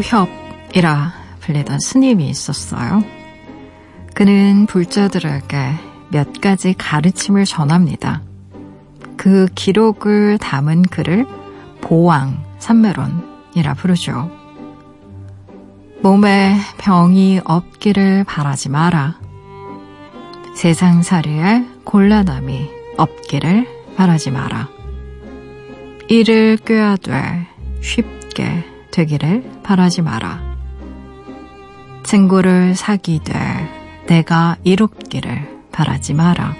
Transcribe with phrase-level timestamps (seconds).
[0.00, 3.04] 묘협이라 불리던 스님이 있었어요.
[4.14, 5.74] 그는 불자들에게
[6.10, 8.22] 몇 가지 가르침을 전합니다.
[9.16, 11.26] 그 기록을 담은 글을
[11.82, 14.30] 보왕 삼매론이라 부르죠.
[16.02, 19.18] 몸에 병이 없기를 바라지 마라.
[20.56, 24.68] 세상살이에 곤란함이 없기를 바라지 마라.
[26.08, 27.46] 이를 꾀하되
[27.82, 30.40] 쉽게 되기를 바라지 마라.
[32.02, 33.34] 친구를 사귀되
[34.06, 36.54] 내가 이롭기를 바라지 마라.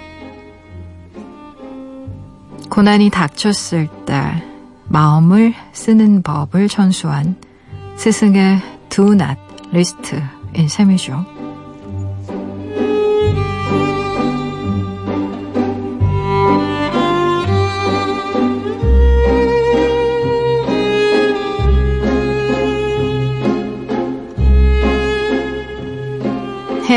[2.69, 4.43] 고난이 닥쳤을 때
[4.87, 7.35] 마음을 쓰는 법을 전수한
[7.97, 9.37] 스승의 do not
[9.71, 11.30] 리스트인 셈이죠.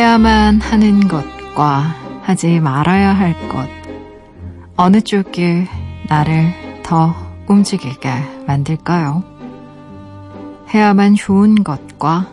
[0.04, 3.66] 해야만 하는 것과 하지 말아야 할 것,
[4.76, 5.66] 어느 쪽이
[6.10, 6.52] 나를
[6.82, 7.14] 더
[7.48, 8.10] 움직이게
[8.46, 9.24] 만들까요?
[10.74, 12.28] 해야만 좋은 것과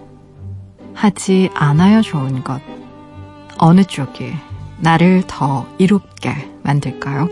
[0.94, 2.62] 하지 않아야 좋은 것,
[3.58, 4.34] 어느 쪽이
[4.80, 6.34] 나를 더 이롭게
[6.64, 7.30] 만들까요?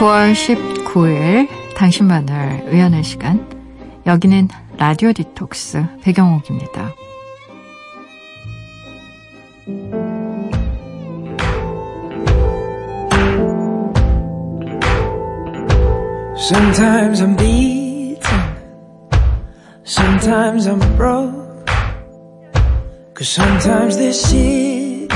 [0.00, 3.46] 9월 19일 당신만을 의하는 시간
[4.06, 4.48] 여기는
[4.78, 6.94] 라디오 디톡스 배경옥입니다.
[16.38, 18.22] Sometimes I'm beaten,
[19.84, 21.66] sometimes I'm broke.
[23.14, 25.12] Cause sometimes this shit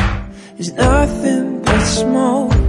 [0.58, 2.63] is nothing but smoke.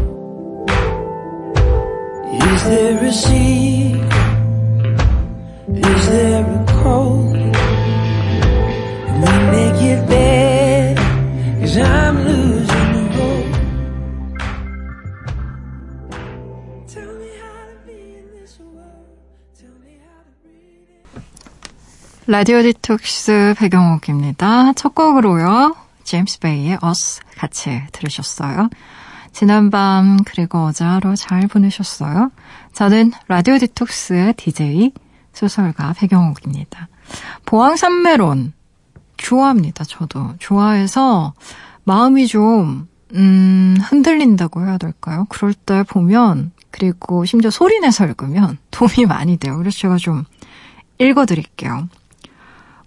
[22.27, 24.73] 라디오 디톡스 배경옥입니다.
[24.73, 25.75] 첫 곡으로요.
[26.03, 28.69] 제임스 베이의 Us 같이 들으셨어요.
[29.35, 32.31] 지난밤 그리고 어제 하루 잘 보내셨어요?
[32.71, 34.93] 저는 라디오 디톡스의 DJ
[35.33, 36.87] 소설가 배경옥입니다.
[37.45, 38.53] 보왕산메론
[39.17, 39.83] 좋아합니다.
[39.83, 41.33] 저도 좋아해서
[41.83, 45.25] 마음이 좀 음, 흔들린다고 해야 될까요?
[45.27, 49.57] 그럴 때 보면 그리고 심지어 소리 내서 읽으면 도움이 많이 돼요.
[49.57, 50.23] 그래서 제가 좀
[50.97, 51.89] 읽어드릴게요.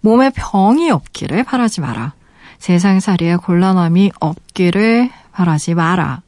[0.01, 2.15] 몸에 병이 없기를 바라지 마라.
[2.57, 6.23] 세상살이에 곤란함이 없기를 바라지 마라.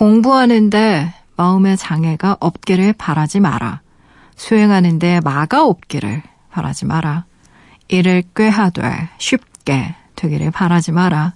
[0.00, 3.82] 공부하는데 마음의 장애가 없기를 바라지 마라.
[4.34, 7.26] 수행하는데 마가 없기를 바라지 마라.
[7.88, 11.34] 일을 꾀하되 쉽게 되기를 바라지 마라.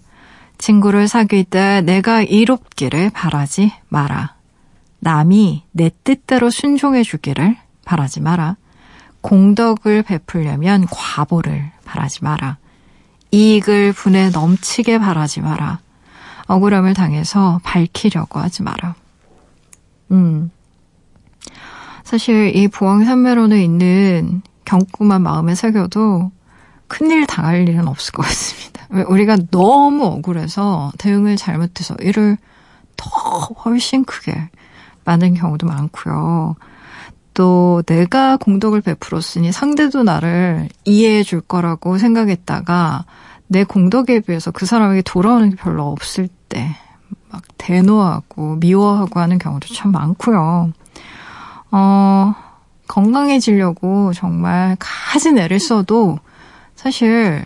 [0.57, 4.35] 친구를 사귈 때 내가 이롭기를 바라지 마라.
[5.01, 8.57] 남이 내 뜻대로 순종해 주기를 바라지 마라.
[9.21, 12.57] 공덕을 베풀려면 과보를 바라지 마라.
[13.31, 15.84] 이익을 분에 넘치게 바라지 마라.
[16.47, 18.95] 억울함을 당해서 밝히려고 하지 마라.
[20.11, 20.51] 음.
[22.05, 26.31] 사실 이 보왕 산매론에 있는 경구만 마음에 새겨도
[26.87, 28.87] 큰일 당할 일은 없을 것 같습니다.
[29.09, 32.37] 우리가 너무 억울해서 대응을 잘못해서 일을
[32.97, 33.11] 더
[33.65, 34.51] 훨씬 크게
[35.05, 36.57] 많은 경우도 많고요.
[37.33, 43.05] 또 내가 공덕을 베풀었으니 상대도 나를 이해해 줄 거라고 생각했다가
[43.47, 46.77] 내 공덕에 비해서 그 사람에게 돌아오는 게 별로 없을 때
[47.35, 50.73] 막 대노하고 미워하고 하는 경우도 참 많고요.
[51.73, 52.35] 어,
[52.87, 56.21] 건강해지려고 정말 가진 애를 써도
[56.77, 57.45] 사실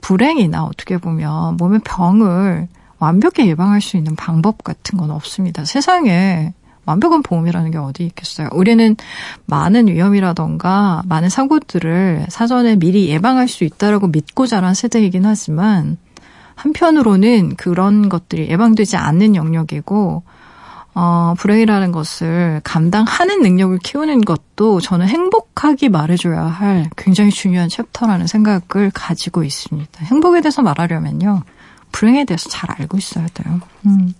[0.00, 2.68] 불행이나 어떻게 보면 몸의 병을
[3.00, 5.64] 완벽히 예방할 수 있는 방법 같은 건 없습니다.
[5.64, 6.54] 세상에
[6.86, 8.48] 완벽한 보험이라는 게 어디 있겠어요.
[8.52, 8.96] 우리는
[9.46, 15.96] 많은 위험이라던가 많은 사고들을 사전에 미리 예방할 수 있다라고 믿고 자란 세대이긴 하지만
[16.54, 20.22] 한편으로는 그런 것들이 예방되지 않는 영역이고
[20.96, 28.92] 어, 불행이라는 것을 감당하는 능력을 키우는 것도 저는 행복하기 말해줘야 할 굉장히 중요한 챕터라는 생각을
[28.94, 30.04] 가지고 있습니다.
[30.04, 31.42] 행복에 대해서 말하려면요.
[31.90, 33.60] 불행에 대해서 잘 알고 있어야 돼요.
[33.86, 34.14] 음.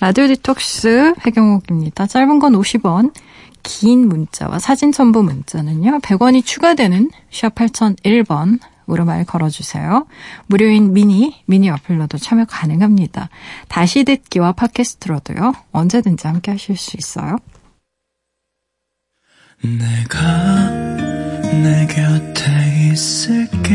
[0.00, 2.06] 라디오 디톡스 배경옥입니다.
[2.06, 3.12] 짧은 건 50원,
[3.62, 5.98] 긴 문자와 사진 첨부 문자는요.
[6.00, 10.06] 100원이 추가되는 샵 8001번 우리말 걸어주세요.
[10.46, 13.30] 무료인 미니, 미니 어플로도 참여 가능합니다.
[13.68, 17.38] 다시 듣기와 팟캐스트로도요, 언제든지 함께 하실 수 있어요.
[19.62, 20.68] 내가
[21.62, 23.74] 내 곁에 있을게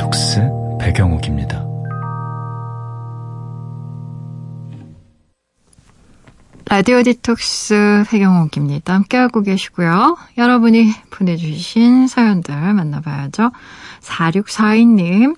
[6.71, 8.93] 라디오 디톡스 배경옥입니다.
[8.93, 10.15] 함께하고 계시고요.
[10.37, 13.51] 여러분이 보내주신 사연들 만나봐야죠.
[13.99, 15.35] 4642님,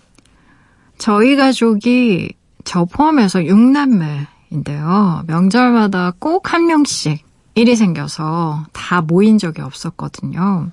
[0.99, 2.33] 저희 가족이
[2.63, 5.25] 저 포함해서 6남매인데요.
[5.25, 7.25] 명절마다 꼭 한 명씩
[7.55, 10.69] 일이 생겨서 다 모인 적이 없었거든요.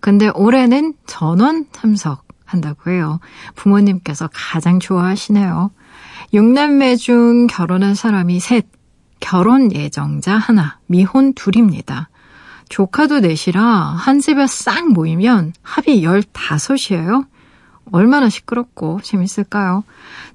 [0.00, 3.20] 근데 올해는 전원 참석한다고 해요.
[3.54, 5.70] 부모님께서 가장 좋아하시네요.
[6.34, 8.66] 6남매 중 결혼한 사람이 셋,
[9.22, 12.10] 결혼 예정자 하나, 미혼 둘입니다.
[12.68, 17.26] 조카도 넷이라 한 집에 싹 모이면 합이 15이에요.
[17.92, 19.84] 얼마나 시끄럽고 재밌을까요?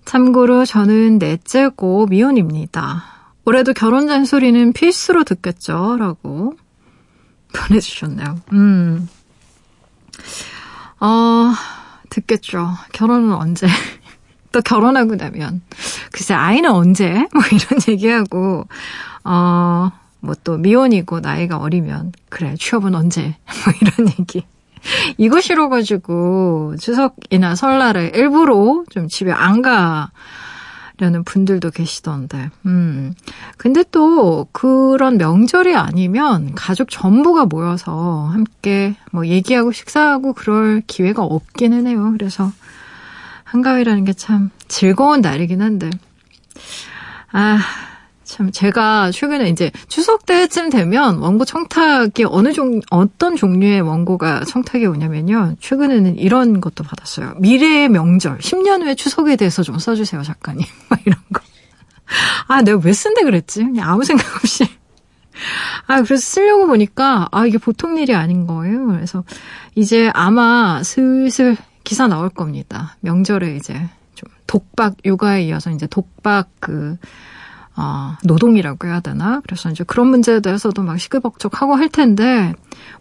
[0.06, 3.04] 참고로 저는 넷째고 미혼입니다.
[3.46, 5.98] 올해도 결혼 잔소리는 필수로 듣겠죠?
[6.00, 6.56] 라고
[7.54, 8.40] 보내주셨네요.
[8.54, 9.10] 음.
[11.00, 11.54] 어,
[12.10, 12.70] 듣겠죠.
[12.94, 13.68] 결혼은 언제?
[14.58, 15.62] 또 결혼하고 나면
[16.12, 17.12] 글쎄 아이는 언제?
[17.34, 18.66] 뭐 이런 얘기하고
[19.24, 23.36] 어 뭐 또 미혼이고 나이가 어리면 그래 취업은 언제?
[23.64, 24.44] 뭐 이런 얘기.
[25.18, 30.10] 이거 싫어가지고 추석이나 설날에 일부러 좀 집에 안 가
[31.00, 32.50] 려는 분들도 계시던데.
[32.66, 33.14] 음.
[33.58, 41.86] 근데 또 그런 명절이 아니면 가족 전부가 모여서 함께 뭐 얘기하고 식사하고 그럴 기회가 없기는
[41.86, 42.10] 해요.
[42.18, 42.52] 그래서
[43.48, 45.90] 한가위라는 게 참 즐거운 날이긴 한데,
[47.32, 47.60] 아,
[48.24, 54.86] 참, 제가 최근에 이제 추석 때쯤 되면 원고 청탁이 어느 종, 어떤 종류의 원고가 청탁이
[54.86, 55.56] 오냐면요.
[55.62, 57.36] 최근에는 이런 것도 받았어요.
[57.40, 60.66] 미래의 명절, 10년 후의 추석에 대해서 좀 써주세요, 작가님.
[60.90, 61.42] 막 이런 거.
[62.48, 63.64] 아, 내가 왜 쓴데 그랬지?
[63.64, 64.66] 그냥 아무 생각 없이.
[65.86, 68.88] 아, 그래서 쓰려고 보니까, 아, 이게 보통 일이 아닌 거예요.
[68.88, 69.24] 그래서
[69.76, 71.56] 이제 아마 슬슬
[71.88, 72.98] 기사 나올 겁니다.
[73.00, 73.74] 명절에 이제
[74.14, 76.98] 좀 독박 육아에 이어서 이제 독박 그
[77.80, 79.40] 어, 노동이라고 해야 되나?
[79.46, 82.54] 그래서 이제 그런 문제에 대해서도 막 시끌벅적 하고 할 텐데,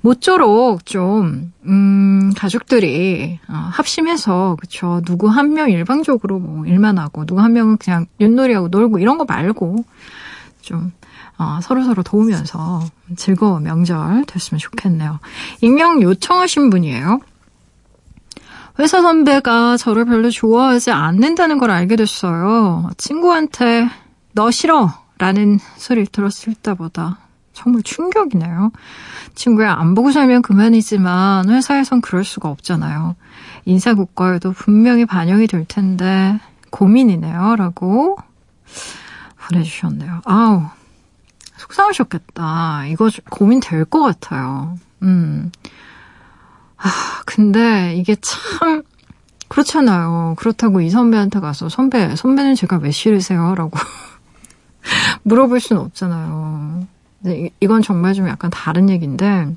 [0.02, 5.00] 모쪼록 좀, 음, 가족들이, 어, 합심해서, 그쵸.
[5.06, 9.24] 누구 한 명 일방적으로 뭐 일만 하고, 누구 한 명은 그냥 윷놀이하고 놀고, 이런 거
[9.24, 9.76] 말고,
[10.60, 10.92] 좀,
[11.38, 12.82] 어, 서로서로 도우면서
[13.16, 15.20] 즐거운 명절 됐으면 좋겠네요.
[15.62, 17.20] 익명 요청하신 분이에요.
[18.78, 22.90] 회사 선배가 저를 별로 좋아하지 않는다는 걸 알게 됐어요.
[22.98, 23.88] 친구한테
[24.32, 27.18] 너 싫어 라는 소리를 들었을 때보다
[27.54, 28.70] 정말 충격이네요.
[29.34, 33.16] 친구야, 안 보고 살면 그만이지만 회사에선 그럴 수가 없잖아요.
[33.64, 36.38] 인사고과에도 분명히 반영이 될 텐데
[36.70, 37.56] 고민이네요.
[37.56, 38.18] 라고
[39.48, 40.20] 보내주셨네요.
[40.26, 40.64] 아우,
[41.56, 42.86] 속상하셨겠다.
[42.88, 44.76] 이거 고민 될 것 같아요.
[45.02, 45.50] 음.
[46.76, 48.82] 아, 근데 이게 참
[49.48, 50.34] 그렇잖아요.
[50.38, 53.54] 그렇다고 이 선배한테 가서 선배, 선배는 제가 왜 싫으세요?
[53.54, 53.70] 라고
[55.22, 56.86] 물어볼 수는 없잖아요.
[57.22, 59.54] 근데 이건 정말 좀 약간 다른 얘기인데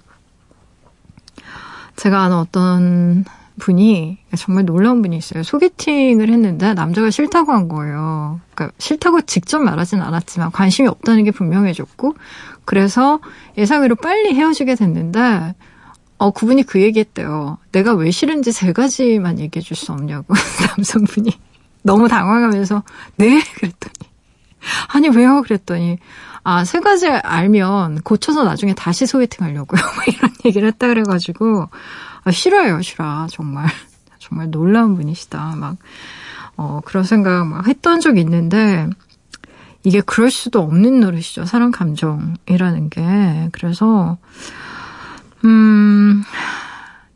[1.95, 3.25] 제가 아는 어떤
[3.59, 5.43] 분이 정말 놀라운 분이 있어요.
[5.43, 8.39] 소개팅을 했는데 남자가 싫다고 한 거예요.
[8.55, 12.15] 그러니까 싫다고 직접 말하진 않았지만 관심이 없다는 게 분명해졌고
[12.63, 13.19] 그래서
[13.57, 15.55] 예상외로 빨리 헤어지게 됐는데
[16.19, 17.57] 어, 그분이 그 얘기했대요.
[17.71, 20.33] 내가 왜 싫은지 세 가지만 얘기해 줄 수 없냐고.
[20.77, 21.31] 남성분이.
[21.81, 22.83] 너무 당황하면서,
[23.15, 23.41] 네?
[23.55, 24.09] 그랬더니.
[24.89, 25.41] 아니, 왜요?
[25.41, 25.97] 그랬더니,
[26.43, 29.81] 아, 세 가지 알면 고쳐서 나중에 다시 소개팅 하려고요.
[29.95, 31.69] 뭐 이런 얘기를 했다 그래가지고,
[32.25, 33.27] 아, 싫어요, 싫어.
[33.31, 33.67] 정말.
[34.19, 35.55] 정말 놀라운 분이시다.
[35.55, 35.77] 막,
[36.57, 38.89] 어, 그런 생각 막 했던 적이 있는데,
[39.85, 41.45] 이게 그럴 수도 없는 노릇이죠.
[41.45, 43.49] 사람 감정이라는 게.
[43.53, 44.17] 그래서,
[45.45, 46.23] 음,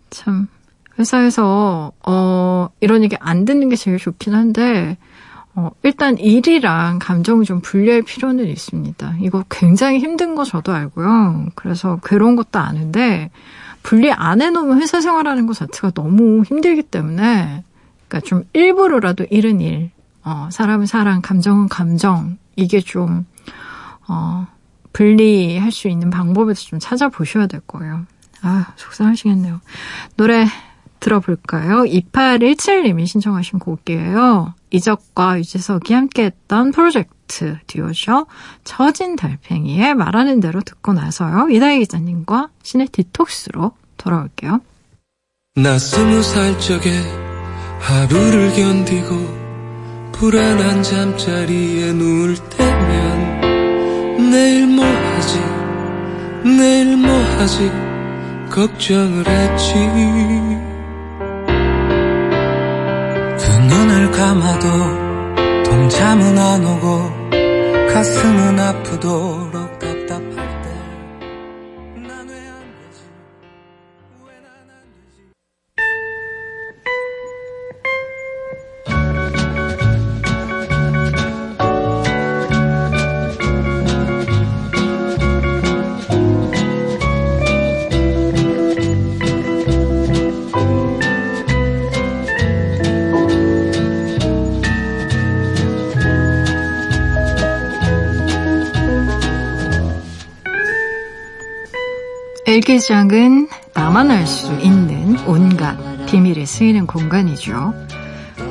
[0.10, 0.48] 참,
[0.98, 4.98] 회사에서, 어, 이런 얘기 안 듣는 게 제일 좋긴 한데,
[5.56, 9.18] 어, 일단 일이랑 감정을 좀 분리할 필요는 있습니다.
[9.22, 11.48] 이거 굉장히 힘든 거 저도 알고요.
[11.56, 13.30] 그래서 괴로운 것도 아는데,
[13.84, 17.64] 분리 안 해놓으면 회사 생활하는 것 자체가 너무 힘들기 때문에
[18.08, 19.92] 그러니까 좀 일부러라도 일은 일,
[20.24, 23.26] 어, 사람은 사람, 감정은 감정 이게 좀
[24.08, 24.48] 어,
[24.94, 28.06] 분리할 수 있는 방법을 좀 찾아보셔야 될 거예요.
[28.44, 29.60] 아 속상하시겠네요.
[30.16, 30.46] 노래
[31.00, 31.84] 들어볼까요?
[31.84, 34.54] 2817님이 신청하신 곡이에요.
[34.72, 38.28] 이적과 유재석이 함께했던 프로젝트 듀오쇼
[38.64, 41.50] 처진 달팽이의 말하는 대로 듣고 나서요.
[41.50, 44.62] 이다희 기자님과 신의 디톡스로 돌아올게요.
[45.56, 46.90] 나 스무 살 적에
[47.80, 49.44] 하루를 견디고
[50.14, 55.40] 불안한 잠자리에 누울 때면 내일 뭐 하지
[56.46, 57.93] 내일 뭐 하지
[58.54, 59.74] 걱정을 했지.
[63.68, 64.68] 눈을 감아도
[65.64, 67.32] 동참은 안 오고
[67.92, 69.53] 가슴은 아프도
[102.68, 107.74] 일기장은 나만 알 수 있는 온갖 비밀이 쓰이는 공간이죠.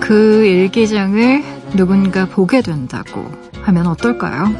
[0.00, 1.42] 그 일기장을
[1.74, 3.24] 누군가 보게 된다고
[3.62, 4.54] 하면 어떨까요?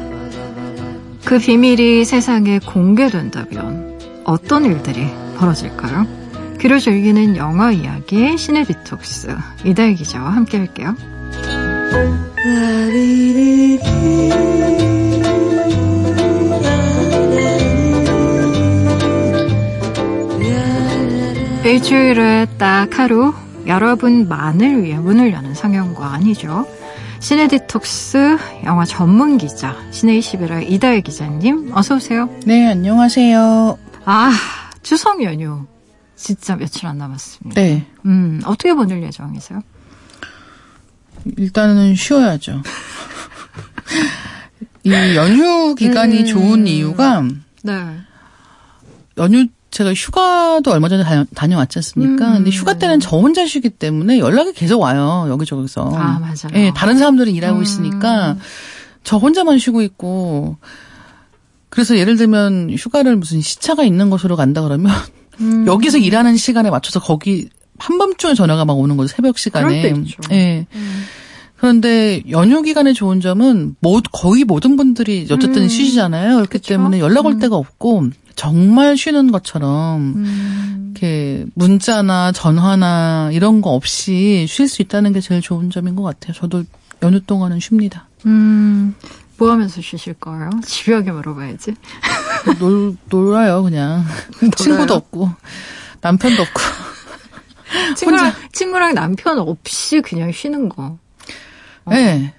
[1.23, 5.05] 그 비밀이 세상에 공개된다면 어떤 일들이
[5.37, 6.07] 벌어질까요?
[6.59, 10.95] 귀로 즐기는 영화 이야기 시네 디톡스 이다희 기자와 함께 할게요.
[21.63, 23.33] 일주일에 딱 하루
[23.65, 26.67] 여러분만을 위해 문을 여는 상영관이죠.
[27.21, 32.29] 시네 디톡스 영화 전문 기자 시네 21의 이다혜 기자님 어서 오세요.
[32.45, 33.79] 네, 안녕하세요.
[34.03, 34.31] 아
[34.81, 35.65] 추석 연휴
[36.17, 37.61] 진짜 며칠 안 남았습니다.
[37.61, 39.61] 네, 음 어떻게 보낼 예정이세요?
[41.37, 42.61] 일단은 쉬어야죠.
[44.83, 46.25] 이 연휴 기간이 음.
[46.25, 47.23] 좋은 이유가
[47.63, 47.73] 네.
[49.17, 52.27] 연휴 제가 휴가도 얼마 전에 다녀, 다녀왔지 않습니까?
[52.27, 55.25] 음, 근데 휴가 때는 저 혼자 쉬기 때문에 연락이 계속 와요.
[55.29, 55.89] 여기저기서.
[55.95, 56.53] 아 맞아요.
[56.53, 57.63] 예, 다른 사람들은 일하고 음.
[57.63, 58.37] 있으니까
[59.03, 60.57] 저 혼자만 쉬고 있고
[61.69, 64.91] 그래서 예를 들면 휴가를 무슨 시차가 있는 곳으로 간다 그러면
[65.41, 65.65] 음.
[65.67, 67.49] 여기서 일하는 시간에 맞춰서 거기
[67.79, 69.07] 한밤중에 전화가 막 오는 거죠.
[69.07, 69.91] 새벽 시간에.
[70.31, 70.67] 예.
[70.75, 71.05] 음.
[71.57, 75.67] 그런데 연휴 기간에 좋은 점은 모, 거의 모든 분들이 어쨌든 음.
[75.67, 76.35] 쉬시잖아요.
[76.35, 76.69] 그렇기 그쵸.
[76.69, 77.39] 때문에 연락 올 음.
[77.39, 80.91] 데가 없고 정말 쉬는 것처럼 음.
[80.91, 86.33] 이렇게 문자나 전화나 이런 거 없이 쉴 수 있다는 게 제일 좋은 점인 것 같아요.
[86.33, 86.63] 저도
[87.01, 88.07] 연휴 동안은 쉽니다.
[88.25, 88.95] 음.
[89.37, 90.49] 뭐 하면서 쉬실 거예요?
[90.65, 91.73] 집요하게 물어봐야지.
[92.59, 94.05] 놀, 놀아요, 그냥.
[94.55, 95.29] 친구도 없고,
[96.01, 96.61] 남편도 없고.
[97.95, 100.97] 친구랑, 친구랑 남편 없이 그냥 쉬는 거.
[101.91, 101.95] 예.
[101.95, 102.33] 네.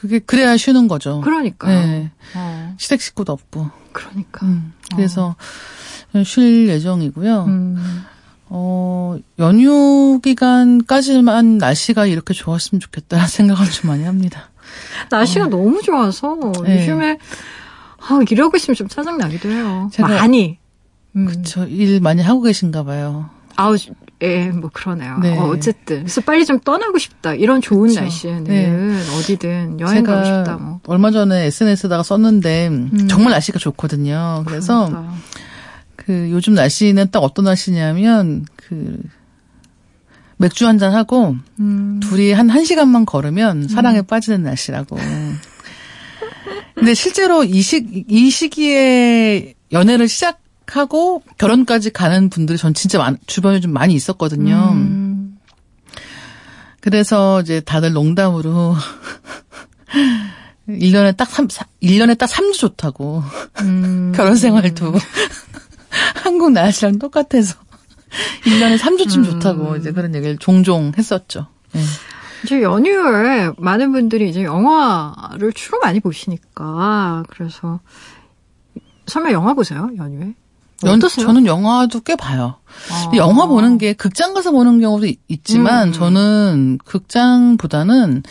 [0.00, 1.20] 그게, 그래야 쉬는 거죠.
[1.20, 1.86] 그러니까요.
[1.86, 2.10] 네.
[2.34, 3.70] 어, 시댁 식구도 없고.
[3.92, 4.46] 그러니까.
[4.46, 5.36] 음, 그래서
[6.24, 7.44] 쉴 예정이고요.
[7.44, 8.04] 음.
[8.46, 14.50] 어, 연휴 기간까지만 날씨가 이렇게 좋았으면 좋겠다는 생각을 좀 많이 합니다.
[15.10, 16.80] 날씨가 너무 좋아서 네.
[16.80, 17.18] 요즘에
[17.98, 19.90] 아, 일하고 있으면 좀 짜증나기도 해요.
[19.98, 20.58] 많이.
[21.16, 21.26] 음.
[21.26, 21.64] 그쵸.
[21.64, 23.28] 일 많이 하고 계신가 봐요.
[23.56, 23.76] 아우,
[24.22, 25.18] 예, 뭐 그러네요.
[25.20, 25.36] 네.
[25.38, 26.00] 어, 어쨌든.
[26.00, 27.34] 그래서 빨리 좀 떠나고 싶다.
[27.34, 28.00] 이런 좋은 그쵸.
[28.00, 29.00] 날씨에는 네.
[29.18, 30.56] 어디든 여행 가고 싶다.
[30.58, 30.80] 뭐.
[30.86, 33.08] 얼마 전에 SNS에다가 썼는데 음.
[33.08, 34.44] 정말 날씨가 좋거든요.
[34.46, 35.14] 그래서 그러니까.
[35.96, 38.98] 그 요즘 날씨는 딱 어떤 날씨냐면 그
[40.36, 42.00] 맥주 한 잔 하고 음.
[42.02, 44.96] 둘이 한 1시간만 걸으면 사랑에 빠지는 날씨라고.
[46.74, 50.39] 근데 실제로 이 시, 이 시기에 연애를 시작
[50.70, 54.70] 하고 결혼까지 가는 분들이 전 진짜 많, 주변에 좀 많이 있었거든요.
[54.72, 55.38] 음.
[56.80, 58.74] 그래서 이제 다들 농담으로
[60.68, 61.48] 1년에 딱 3,
[61.82, 63.22] 1년에 딱 3주 좋다고.
[63.62, 64.12] 음.
[64.16, 64.94] 결혼 생활도
[66.22, 67.56] 한국 날씨랑 똑같아서
[68.44, 69.24] 1년에 3주쯤 음.
[69.24, 71.46] 좋다고 이제 그런 얘기를 종종 했었죠.
[71.74, 71.80] 예.
[72.44, 77.80] 이제 연휴에 많은 분들이 이제 영화를 주로 많이 보시니까 그래서
[79.06, 80.34] 설마 영화 보세요 연휴에?
[80.86, 81.26] 연- 어떠세요?
[81.26, 82.54] 저는 영화도 꽤 봐요.
[82.90, 83.10] 아.
[83.16, 85.92] 영화 보는 게 극장 가서 보는 경우도 있- 있지만 음.
[85.92, 88.22] 저는 극장보다는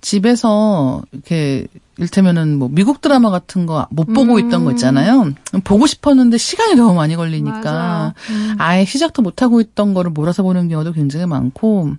[0.00, 1.66] 집에서 이렇게
[1.98, 4.38] 일테면은 뭐 미국 드라마 같은 거 못 보고 음.
[4.38, 5.32] 있던 거 있잖아요.
[5.64, 8.14] 보고 싶었는데 시간이 너무 많이 걸리니까.
[8.30, 8.54] 음.
[8.58, 11.92] 아예 시작도 못 하고 있던 거를 몰아서 보는 경우도 굉장히 많고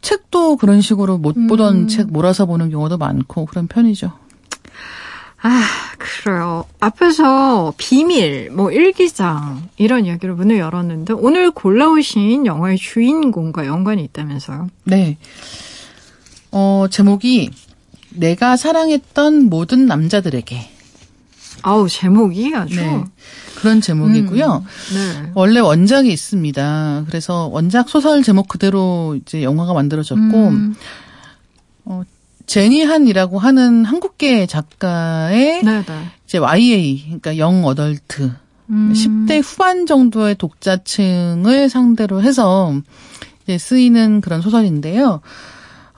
[0.00, 1.88] 책도 그런 식으로 못 보던 음.
[1.88, 4.12] 책 몰아서 보는 경우도 많고 그런 편이죠.
[5.40, 5.62] 아,
[5.98, 6.64] 그래요.
[6.80, 14.68] 앞에서 비밀, 뭐 일기장 이런 이야기로 문을 열었는데 오늘 골라오신 영화의 주인공과 연관이 있다면서요?
[14.84, 15.16] 네.
[16.50, 17.50] 어, 제목이
[18.10, 20.70] 내가 사랑했던 모든 남자들에게
[21.62, 23.04] 아우 제목이 아주 네.
[23.56, 24.64] 그런 제목이고요.
[24.94, 25.32] 네.
[25.34, 27.04] 원래 원작이 있습니다.
[27.06, 30.74] 그래서 원작 소설 제목 그대로 이제 영화가 만들어졌고 음,
[32.48, 35.94] 제니한이라고 하는 한국계 작가의 네, 네.
[36.26, 38.32] 이제 YA 그러니까 영 어덜트
[38.70, 42.74] 음, 10대 후반 정도의 독자층을 상대로 해서
[43.44, 45.20] 이제 쓰이는 그런 소설인데요.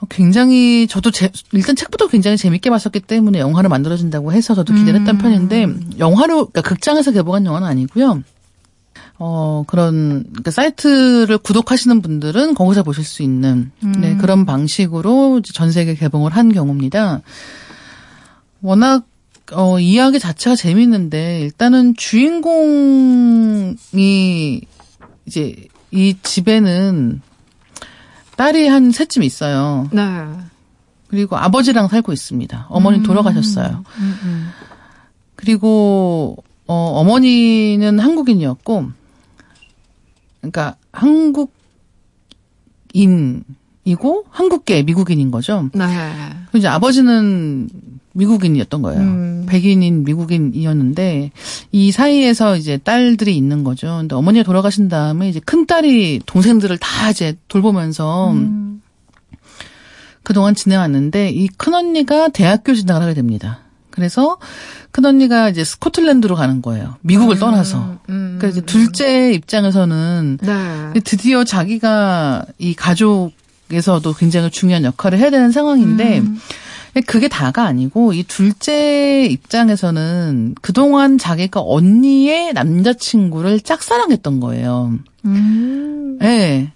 [0.00, 5.00] 어, 굉장히 저도 제- 일단 책부터 굉장히 재밌게 봤었기 때문에 영화를 만들어진다고 해서 저도 기대를
[5.00, 5.18] 했던 음.
[5.20, 5.66] 편인데
[5.98, 8.22] 영화로 그러니까 극장에서 개봉한 영화는 아니고요.
[9.22, 14.18] 어 그런 그러니까 사이트를 구독하시는 분들은 거기서 보실 수 있는 네, 음.
[14.18, 17.20] 그런 방식으로 전 세계 개봉을 한 경우입니다.
[18.62, 19.04] 워낙
[19.52, 23.76] 어, 이야기 자체가 재밌는데 일단은 주인공이
[25.26, 25.56] 이제
[25.90, 27.20] 이 집에는
[28.36, 29.88] 딸이 한 셋쯤 있어요.
[29.92, 30.02] 네.
[31.08, 32.68] 그리고 아버지랑 살고 있습니다.
[32.70, 33.02] 어머니 음.
[33.02, 33.84] 돌아가셨어요.
[33.98, 34.48] 음, 음.
[35.36, 38.92] 그리고 어, 어머니는 한국인이었고,
[40.40, 41.44] 그러니까 한국인이고
[44.30, 45.68] 한국계 미국인인 거죠.
[45.74, 45.84] 네.
[46.54, 47.68] 이제 아버지는
[48.12, 49.00] 미국인이었던 거예요.
[49.00, 49.46] 음.
[49.48, 51.30] 백인인 미국인이었는데
[51.72, 53.98] 이 사이에서 이제 딸들이 있는 거죠.
[54.00, 58.82] 근데 어머니가 돌아가신 다음에 이제 큰 딸이 동생들을 다 이제 돌보면서 음.
[60.22, 63.60] 그동안 지내왔는데 이 큰 언니가 대학교 진학을 하게 됩니다.
[63.90, 64.38] 그래서
[64.90, 66.96] 큰 언니가 이제 스코틀랜드로 가는 거예요.
[67.02, 67.98] 미국을 떠나서.
[68.08, 68.36] 음.
[68.38, 71.00] 그러니까 이제 둘째 입장에서는 네.
[71.04, 76.40] 드디어 자기가 이 가족에서도 굉장히 중요한 역할을 해야 되는 상황인데 음.
[77.06, 84.94] 그게 다가 아니고 이 둘째 입장에서는 그동안 자기가 언니의 남자친구를 짝사랑했던 거예요.
[85.24, 86.18] 음.
[86.22, 86.72] 예.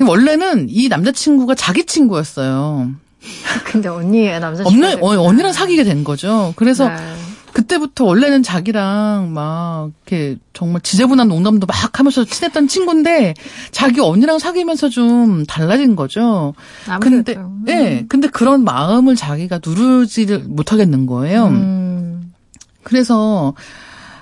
[0.00, 2.90] 원래는 이 남자친구가 자기 친구였어요.
[3.64, 6.52] 근데 언니의 남자친구 없는 어, 언니랑 사귀게 된 거죠.
[6.56, 6.96] 그래서 네.
[7.54, 13.34] 그때부터 원래는 자기랑 막 이렇게 정말 지저분한 농담도 막 하면서 친했던 친구인데
[13.70, 16.54] 자기 언니랑 사귀면서 좀 달라진 거죠.
[17.00, 17.72] 근데 아무래도.
[17.72, 18.04] 예.
[18.08, 21.46] 근데 그런 마음을 자기가 누르지를 못하겠는 거예요.
[21.46, 22.32] 음.
[22.82, 23.54] 그래서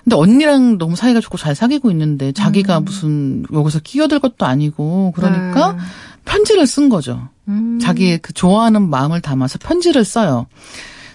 [0.05, 2.85] 근데 언니랑 너무 사이가 좋고 잘 사귀고 있는데 자기가 음.
[2.85, 5.79] 무슨 여기서 끼어들 것도 아니고 그러니까 네.
[6.25, 7.29] 편지를 쓴 거죠.
[7.49, 7.79] 음.
[7.81, 10.47] 자기의 그 좋아하는 마음을 담아서 편지를 써요.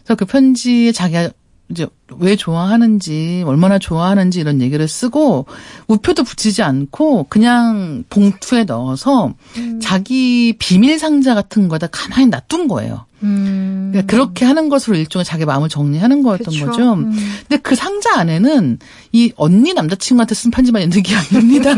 [0.04, 1.30] 그래서 그 편지에 자기가
[1.70, 1.86] 이제
[2.20, 5.48] 왜 좋아하는지, 얼마나 좋아하는지 이런 얘기를 쓰고
[5.88, 9.80] 우표도 붙이지 않고 그냥 봉투에 넣어서 음.
[9.82, 13.07] 자기 비밀 상자 같은 거에다 가만히 놔둔 거예요.
[13.24, 13.90] 음.
[13.92, 16.66] 그러니까 그렇게 하는 것으로 일종의 자기 마음을 정리하는 거였던 그쵸.
[16.68, 16.94] 거죠.
[16.94, 17.12] 음.
[17.48, 18.80] 근데 그 상자 안에는
[19.12, 21.74] 이 언니 남자친구한테 쓴 편지만 있는 게 아닙니다.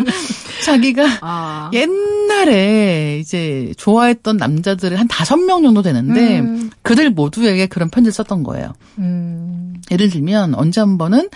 [0.66, 1.72] 자기가 아.
[1.74, 6.70] 옛날에 이제 좋아했던 남자들이 한 다섯 명 정도 되는데 음.
[6.82, 8.74] 그들 모두에게 그런 편지를 썼던 거예요.
[8.98, 9.76] 음.
[9.92, 11.30] 예를 들면 언제 한 번은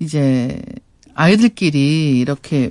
[0.00, 0.60] 이제
[1.14, 2.70] 아이들끼리 이렇게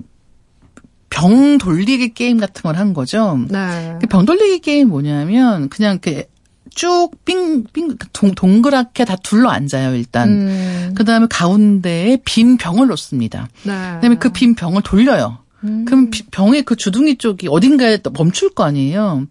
[1.09, 3.39] 병 돌리기 게임 같은 걸 한 거죠.
[3.49, 3.95] 네.
[4.01, 6.27] 그병 돌리기 게임 뭐냐면 그냥 이렇게
[6.73, 10.29] 쭉 빙, 빙, 동, 동그랗게 다 둘러 앉아요, 일단.
[10.29, 10.93] 음.
[10.95, 13.47] 그 다음에 가운데에 빈 병을 놓습니다.
[13.63, 13.71] 네.
[13.95, 15.39] 그 다음에 그 빈 병을 돌려요.
[15.63, 15.85] 음.
[15.85, 19.27] 그럼 비- 병의 그 주둥이 쪽이 어딘가에 또 멈출 거 아니에요.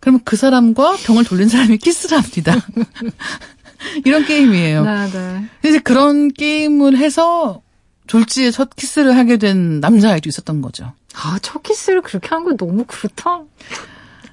[0.00, 2.54] 그러면 그 사람과 병을 돌린 사람이 키스를 합니다.
[4.04, 4.84] 이런 게임이에요.
[4.84, 5.44] 네, 네.
[5.68, 7.62] 이제 그런 게임을 해서
[8.06, 10.92] 졸지에 첫 키스를 하게 된 남자아이도 있었던 거죠.
[11.14, 13.42] 아, 첫 키스를 그렇게 한 건 너무 그렇다.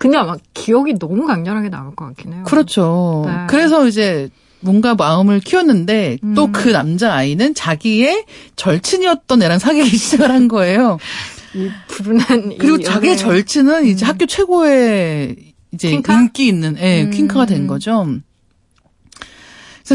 [0.01, 2.43] 근데 아마 기억이 너무 강렬하게 남을 것 같긴 해요.
[2.47, 3.23] 그렇죠.
[3.27, 3.33] 네.
[3.47, 6.51] 그래서 이제 뭔가 마음을 키웠는데 또 음.
[6.51, 10.97] 그 남자 아이는 자기의 절친이었던 애랑 사귀기 시작을 한 거예요.
[11.53, 13.15] 이 불운한 그리고 이 자기의.
[13.17, 15.35] 절친은 이제 학교 최고의
[15.73, 16.13] 이제 퀸카?
[16.13, 17.11] 인기 있는 예, 음.
[17.11, 18.07] 퀸카가 된 거죠.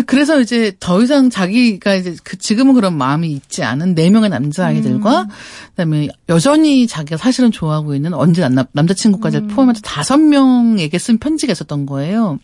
[0.02, 4.66] 그래서 이제 더 이상 자기가 이제 그 지금은 그런 마음이 있지 않은 네 명의 남자
[4.66, 5.28] 아이들과 음.
[5.70, 9.48] 그다음에 여전히 자기가 사실은 좋아하고 있는 언제 남, 남자친구까지 음.
[9.48, 12.38] 포함해서 다섯 명에게 쓴 편지가 있었던 거예요.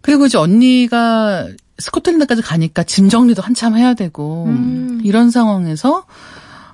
[0.00, 5.00] 그리고 이제 언니가 스코틀랜드까지 가니까 짐 정리도 한참 해야 되고 음.
[5.02, 6.04] 이런 상황에서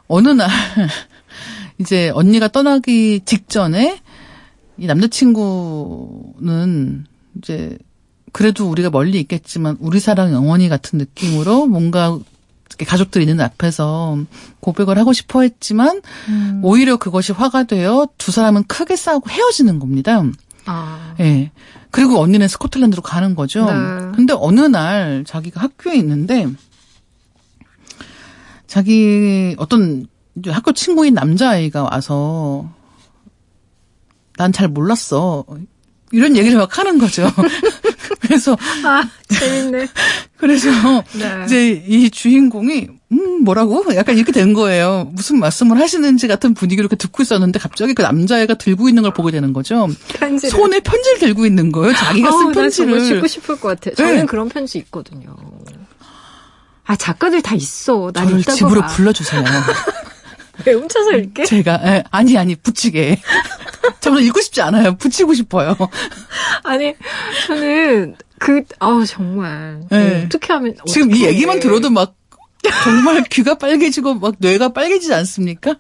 [0.09, 0.51] 어느 날
[1.79, 4.01] 이제 언니가 떠나기 직전에
[4.77, 7.07] 이 남자친구는
[7.39, 7.79] 이제
[8.33, 12.19] 그래도 우리가 멀리 있겠지만 우리 사랑 영원히 같은 느낌으로 뭔가
[12.69, 14.19] 이렇게 가족들 있는 앞에서
[14.61, 16.61] 고백을 하고 싶어 했지만 음.
[16.63, 20.23] 오히려 그것이 화가 되어 두 사람은 크게 싸우고 헤어지는 겁니다.
[20.67, 21.15] 아.
[21.21, 21.51] 예.
[21.91, 23.65] 그리고 언니는 스코틀랜드로 가는 거죠.
[23.65, 23.73] 네.
[24.15, 26.47] 근데 어느 날 자기가 학교에 있는데
[28.69, 30.07] 자기 어떤
[30.47, 32.71] 학교 친구인 남자아이가 와서
[34.37, 35.45] 난 잘 몰랐어.
[36.13, 37.31] 이런 얘기를 막 하는 거죠.
[38.21, 39.87] 그래서 아, 재밌네.
[40.37, 40.69] 그래서
[41.13, 41.43] 네.
[41.45, 45.09] 이제 이 주인공이 음 뭐라고 약간 이렇게 된 거예요.
[45.13, 49.31] 무슨 말씀을 하시는지 같은 분위기로 이렇게 듣고 있었는데 갑자기 그 남자애가 들고 있는 걸 보게
[49.33, 49.89] 되는 거죠.
[50.15, 50.51] 편지를.
[50.51, 51.95] 손에 편지를 들고 있는 거예요.
[51.95, 53.17] 자기가 쓴 어우, 난 편지를.
[53.17, 53.95] 읽고 싶을 것 같아.
[53.97, 54.27] 저는 네.
[54.27, 55.37] 그런 편지 있거든요.
[56.85, 58.11] 아, 작가들 다 있어.
[58.13, 58.87] 난 저를 집으로 봐.
[58.89, 59.45] 불러주세요.
[60.67, 61.45] 왜 훔쳐서 읽게?
[61.45, 63.19] 제가 예, 아니 아니 붙이게.
[64.11, 64.97] 저는 읽고 싶지 않아요.
[64.97, 65.77] 붙이고 싶어요.
[66.65, 66.95] 아니,
[67.47, 69.81] 저는 그, 아우, 정말.
[69.91, 70.25] 네.
[70.27, 70.75] 어떻게 하면.
[70.87, 71.29] 지금 이 어떡해.
[71.29, 72.15] 얘기만 들어도 막
[72.85, 75.77] 정말 귀가 빨개지고 막 뇌가 빨개지지 않습니까?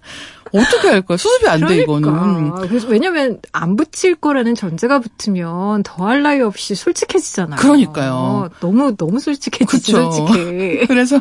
[0.52, 1.16] 어떻게 할 거야?
[1.16, 2.10] 수습이 안돼 그러니까.
[2.10, 2.50] 이거는.
[2.68, 7.60] 그래서 왜냐면 안 붙일 거라는 전제가 붙으면 더할 나위 없이 솔직해지잖아요.
[7.60, 8.48] 그러니까요.
[8.60, 10.10] 너무 너무 솔직해지지 그쵸.
[10.10, 10.86] 솔직히.
[10.88, 11.20] 그래서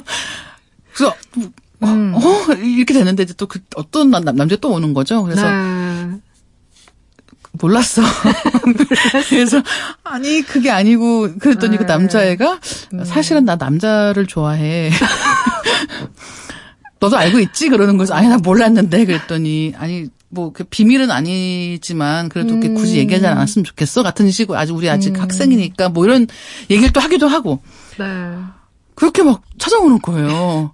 [0.94, 1.14] 그래서
[1.84, 2.14] 음.
[2.16, 5.22] 어 이렇게 됐는데 이제 또 그 어떤 남, 남자 또 오는 거죠.
[5.24, 6.10] 그래서 네.
[7.54, 8.02] 몰랐어.
[9.30, 9.62] 그래서
[10.04, 11.88] 아니 그게 아니고 그랬더니 그 네.
[11.88, 12.60] 남자애가
[13.06, 14.92] 사실은 나 남자를 좋아해.
[17.00, 17.70] 너도 알고 있지?
[17.70, 18.14] 그러는 거죠.
[18.14, 24.30] 아니 나 몰랐는데 그랬더니 아니 뭐그 비밀은 아니지만 그래도 그렇게 굳이 얘기하지 않았으면 좋겠어 같은
[24.30, 25.22] 식으로 아직 우리 아직 음.
[25.22, 26.28] 학생이니까 뭐 이런
[26.70, 27.62] 얘기를 또 하기도 하고
[27.98, 28.06] 네.
[28.96, 30.74] 그렇게 막 찾아오는 거예요.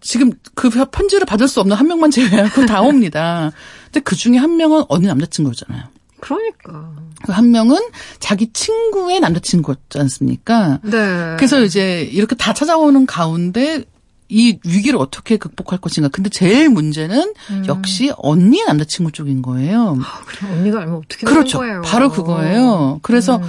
[0.00, 3.52] 지금 그 편지를 받을 수 없는 한 명만 제외하고 다 옵니다.
[3.86, 5.84] 근데 그 중에 한 명은 언니 남자친구였잖아요.
[6.20, 6.92] 그러니까.
[7.24, 7.78] 그 한 명은
[8.20, 10.78] 자기 친구의 남자친구였지 않습니까?
[10.82, 11.34] 네.
[11.36, 13.84] 그래서 이제 이렇게 다 찾아오는 가운데
[14.28, 16.08] 이 위기를 어떻게 극복할 것인가.
[16.08, 17.64] 근데 제일 문제는 음.
[17.66, 19.98] 역시 언니의 남자친구 쪽인 거예요.
[20.26, 21.58] 그래, 언니가 알면 어떻게 그렇죠.
[21.58, 21.82] 거예요.
[21.82, 23.00] 바로 그거예요.
[23.02, 23.42] 그래서 음.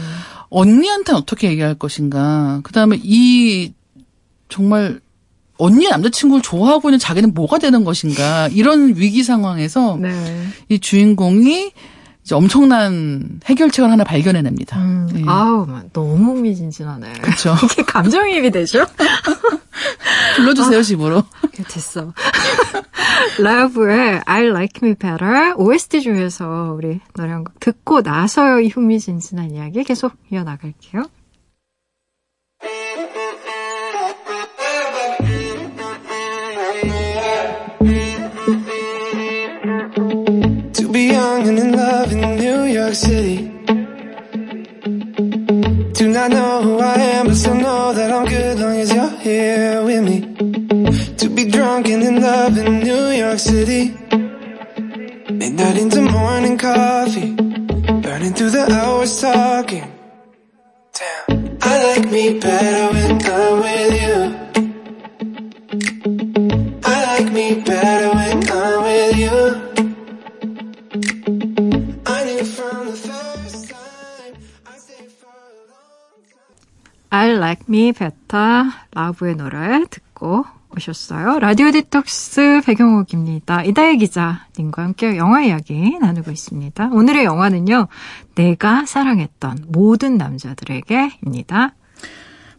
[0.50, 2.62] 언니한테는 어떻게 얘기할 것인가.
[2.64, 3.74] 그 다음에 이
[4.50, 5.00] 정말
[5.58, 8.50] 언니의 남자친구를 좋아하고 있는 자기는 뭐가 되는 것인가.
[8.50, 10.12] 이런 위기 상황에서 네.
[10.70, 11.72] 이 주인공이
[12.26, 14.80] 이제 엄청난 해결책을 하나 발견해냅니다.
[14.80, 15.08] 음.
[15.16, 15.24] 예.
[15.28, 17.14] 아우, 너무 흥미진진하네.
[17.22, 17.54] 그렇죠.
[17.62, 18.84] 이렇게 감정이입이 되죠?
[20.36, 21.24] 불러주세요 집으로.
[21.70, 22.14] 됐어.
[23.40, 29.52] 라브의 I Like Me Better OST 중에서 우리 노래 한 곡 듣고 나서요 이 흥미진진한
[29.52, 31.04] 이야기 계속 이어나갈게요.
[41.08, 43.38] Be young and in love in New York City.
[46.00, 49.18] Do not know who I am, but still know that I'm good long as you're
[49.28, 50.18] here with me.
[51.22, 53.84] To be drunk and in love in New York City.
[55.42, 57.32] Midnight into morning coffee.
[58.06, 59.88] Burning through the hours talking.
[60.98, 61.58] Damn.
[61.62, 64.18] I like me better when I'm with you.
[66.94, 69.85] I like me better when I'm with you.
[77.46, 81.38] Like Me Better 라브의 노래 듣고 오셨어요.
[81.38, 83.64] 라디오 디톡스 배경옥입니다.
[83.64, 86.90] 이다혜 기자님과 함께 영화 이야기 나누고 있습니다.
[86.92, 87.88] 오늘의 영화는요.
[88.34, 91.76] 내가 사랑했던 모든 남자들에게입니다.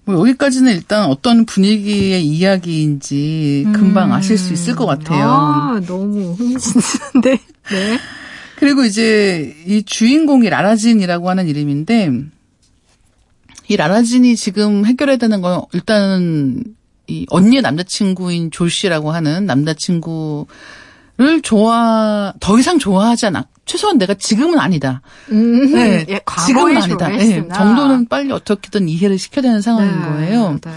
[0.04, 5.28] 뭐 여기까지는 일단 어떤 분위기의 이야기인지 금방 아실 수 있을 것 같아요.
[5.28, 7.30] 아, 너무 흥미진진한데.
[7.30, 7.98] 네.
[8.54, 12.35] 그리고 이제 이 주인공이 라라진이라고 하는 이름인데
[13.68, 16.62] 이 라라진이 지금 해결해야 되는 건 일단은
[17.08, 20.46] 이 언니의 남자친구인 조 씨라고 하는 남자친구를
[21.42, 23.46] 좋아 더 이상 좋아하지 않아.
[23.64, 25.02] 최소한 내가 지금은 아니다.
[25.32, 27.08] 음, 네, 예, 지금은 아니다.
[27.08, 27.48] 네.
[27.48, 30.58] 정도는 빨리 어떻게든 이해를 시켜야 되는 상황인 네, 거예요.
[30.62, 30.70] 네.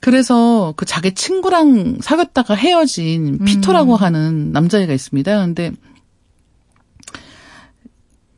[0.00, 5.38] 그래서 그 자기 친구랑 사귀었다가 헤어진 피터라고 하는 남자애가 있습니다.
[5.38, 5.72] 근데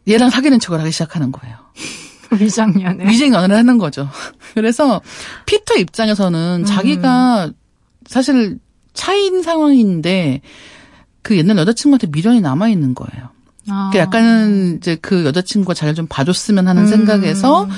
[0.09, 1.57] 얘랑 사귀는 척을 하기 시작하는 거예요.
[2.41, 3.09] 위장년에.
[3.09, 4.09] 위생 연애를 하는 거죠.
[4.55, 5.01] 그래서
[5.47, 7.53] 피터 입장에서는 자기가
[8.07, 8.59] 사실
[8.95, 10.41] 차인 상황인데
[11.23, 13.29] 그 옛날 여자친구한테 미련이 남아 있는 거예요.
[13.71, 13.91] 아.
[13.93, 16.87] 그 약간 이제 그 여자친구가 자기를 좀 봐줬으면 하는 음.
[16.87, 17.69] 생각에서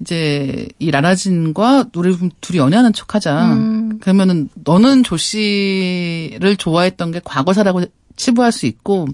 [0.00, 3.52] 이제 이 라라진과 우리 둘이 연애하는 척하자.
[3.54, 3.98] 음.
[4.00, 7.84] 그러면은 너는 조 씨를 좋아했던 게 과거사라고
[8.18, 9.08] 치부할 수 있고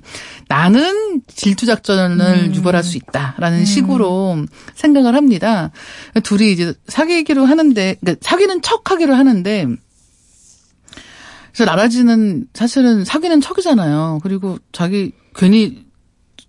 [0.48, 2.54] 나는 질투 작전을 음.
[2.54, 5.70] 유발할 수 있다라는 식으로 생각을 합니다.
[6.24, 9.66] 둘이 이제 사귀기로 하는데 그러니까 사귀는 척하기로 하는데
[11.52, 14.18] 그래서 라라지는 사실은 사귀는 척이잖아요.
[14.24, 15.84] 그리고 자기 괜히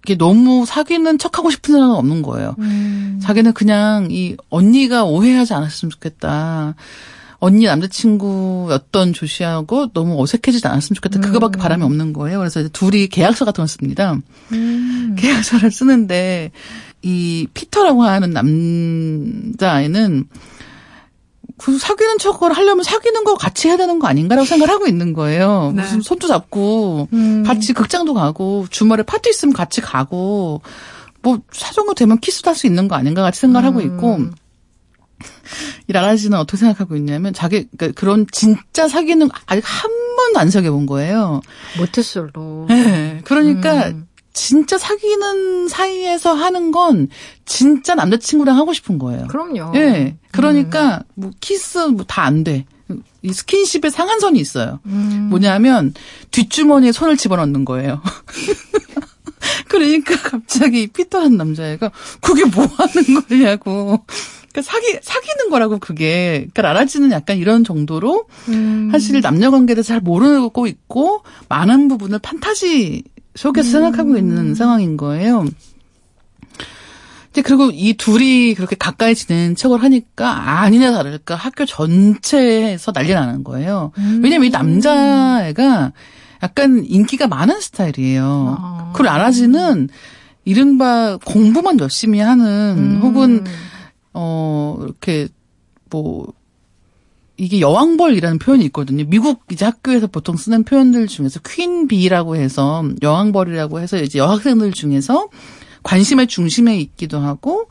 [0.04, 2.56] 이게 너무 사귀는 척하고 싶은 생각은 없는 거예요.
[2.60, 3.20] 음.
[3.22, 6.76] 자기는 그냥 이 언니가 오해하지 않았으면 좋겠다.
[7.40, 11.20] 언니 남자친구였던 조 씨하고 너무 어색해지지 않았으면 좋겠다.
[11.20, 12.40] 그거밖에 바람이 없는 거예요.
[12.40, 14.18] 그래서 이제 둘이 계약서 같은 걸 씁니다.
[14.52, 15.16] 음.
[15.20, 16.52] 계약서를 쓰는데
[17.02, 20.28] 이 피터라고 하는 남자애는
[21.58, 25.72] 그 사귀는 척을 하려면 사귀는 거 같이 해야 되는 거 아닌가라고 생각을 하고 있는 거예요.
[25.76, 25.84] 네.
[25.84, 27.44] 무슨 손도 잡고 음.
[27.46, 30.62] 같이 극장도 가고 주말에 파티 있으면 같이 가고
[31.22, 34.34] 뭐 사정도 되면 키스도 할 수 있는 거 아닌가 같이 생각을 하고 있고 음.
[35.88, 40.50] 이 라라지는 어떻게 생각하고 있냐면 자기 그러니까 그런 진짜 사귀는 거 아직 한 번도 안
[40.50, 41.42] 사귀어 본 거예요.
[41.78, 42.66] 모태솔로.
[42.70, 43.22] 네.
[43.24, 44.08] 그러니까 음.
[44.34, 47.08] 진짜 사귀는 사이에서 하는 건
[47.46, 49.28] 진짜 남자친구랑 하고 싶은 거예요.
[49.28, 49.72] 그럼요.
[49.76, 50.18] 예.
[50.32, 52.66] 그러니까 뭐 키스 뭐 다 안 돼.
[53.22, 54.80] 이 스킨십에 상한선이 있어요.
[54.86, 55.28] 음.
[55.30, 55.94] 뭐냐면
[56.32, 58.02] 뒷주머니에 손을 집어넣는 거예요.
[59.68, 64.06] 그러니까 갑자기 피터라는 남자애가 그게 뭐 하는 거냐고.
[64.56, 66.48] 그러니까 사기 사귀는 거라고 그게.
[66.54, 68.90] 그러니까 라라 진은 약간 이런 정도로 음.
[68.92, 73.04] 사실 남녀 대해서 잘 모르고 있고 많은 부분을 판타지
[73.36, 75.46] 속에서 생각하고 있는 상황인 거예요.
[77.32, 83.44] 이제 그리고 이 둘이 그렇게 가까이 지낸 척을 하니까 아니나 다를까 학교 전체에서 난리 나는
[83.44, 83.92] 거예요.
[84.22, 85.92] 왜냐면 이 남자애가
[86.44, 88.58] 약간 인기가 많은 스타일이에요.
[88.60, 88.92] 아.
[88.96, 89.90] 그리고 아라지는
[90.46, 92.46] 이른바 공부만 열심히 하는
[92.78, 93.00] 음.
[93.02, 93.44] 혹은
[94.16, 95.28] 어 이렇게
[95.90, 96.34] 뭐
[97.38, 99.04] 이게 여왕벌이라는 표현이 있거든요.
[99.06, 105.28] 미국 이제 학교에서 보통 쓰는 표현들 중에서 퀸 비라고 해서 여왕벌이라고 해서 이제 여학생들 중에서
[105.84, 107.68] 관심의 중심에 있기도 하고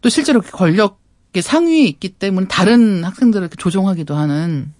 [0.00, 4.72] 또 실제로 권력의 상위에 있기 때문에 다른 학생들을 조종하기도 하는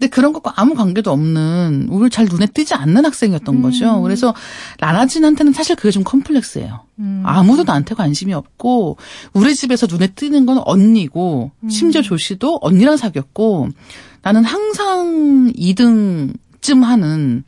[0.00, 4.00] 근데 그런 것과 아무 관계도 없는 오히려 잘 눈에 띄지 않는 학생이었던 거죠.
[4.00, 4.34] 그래서
[4.78, 6.80] 라라진한테는 사실 그게 좀 컴플렉스예요.
[7.00, 7.22] 음.
[7.26, 8.96] 아무도 나한테 관심이 없고
[9.34, 13.68] 우리 집에서 눈에 띄는 건 언니고 심지어 조씨도 언니랑 사귀었고
[14.22, 17.44] 나는 항상 2등쯤 하는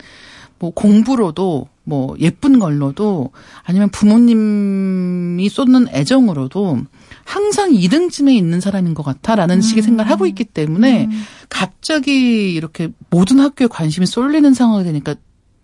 [0.58, 3.30] 뭐 공부로도 뭐 예쁜 걸로도
[3.62, 6.80] 아니면 부모님이 쏟는 애정으로도
[7.24, 11.08] 항상 2등쯤에 있는 사람인 것 같아라는 식의 생각을 하고 있기 때문에
[11.48, 15.14] 갑자기 이렇게 모든 학교에 관심이 쏠리는 상황이 되니까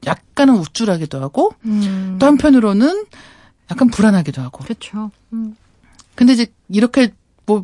[0.07, 2.17] 약간은 우쭐하기도 하고 음.
[2.21, 3.05] 또 한편으로는
[3.71, 4.65] 약간 불안하기도 하고.
[4.65, 5.11] 그렇죠.
[5.33, 5.57] 음.
[6.15, 7.13] 근데 이제 이렇게
[7.47, 7.63] 뭐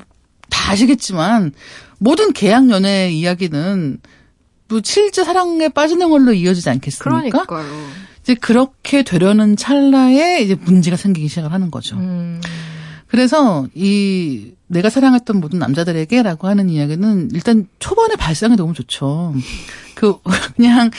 [0.55, 1.53] 다 아시겠지만
[1.99, 3.99] 모든 계약 연애 이야기는
[4.69, 7.45] 뭐 실제 사랑에 빠지는 걸로 이어지지 않겠습니까?
[7.45, 7.89] 그러니까요.
[8.23, 11.97] 이제 그렇게 되려는 찰나에 이제 문제가 생기기 시작을 하는 거죠.
[11.97, 12.41] 음.
[13.14, 19.33] 그래서 이 내가 사랑했던 모든 남자들에게라고 하는 이야기는 일단 초반에 발상이 너무 좋죠.
[19.94, 20.18] 그
[20.57, 20.90] 그냥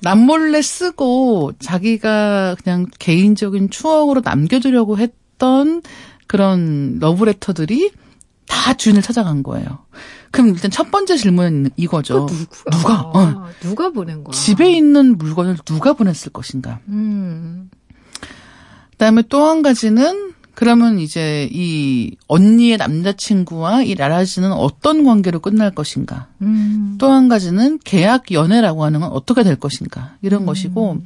[0.00, 5.82] 남몰래 쓰고 자기가 그냥 개인적인 추억으로 남겨두려고 했던
[6.26, 7.90] 그런 러브레터들이
[8.46, 9.84] 다 주인을 찾아간 거예요.
[10.30, 12.28] 그럼 일단 첫 번째 질문은 이거죠.
[12.72, 13.02] 누가?
[13.14, 13.46] 어.
[13.60, 14.32] 누가 보낸 거야?
[14.32, 16.80] 집에 있는 물건을 누가 보냈을 것인가?
[16.88, 17.68] 음.
[18.92, 26.26] 그다음에 또 한 가지는 그러면 이제 이 언니의 남자친구와 이 라라지는 어떤 관계로 끝날 것인가?
[26.42, 26.96] 음.
[26.98, 30.16] 또한 가지는 계약 연애라고 하는 건 어떻게 될 것인가?
[30.20, 30.98] 이런 것이고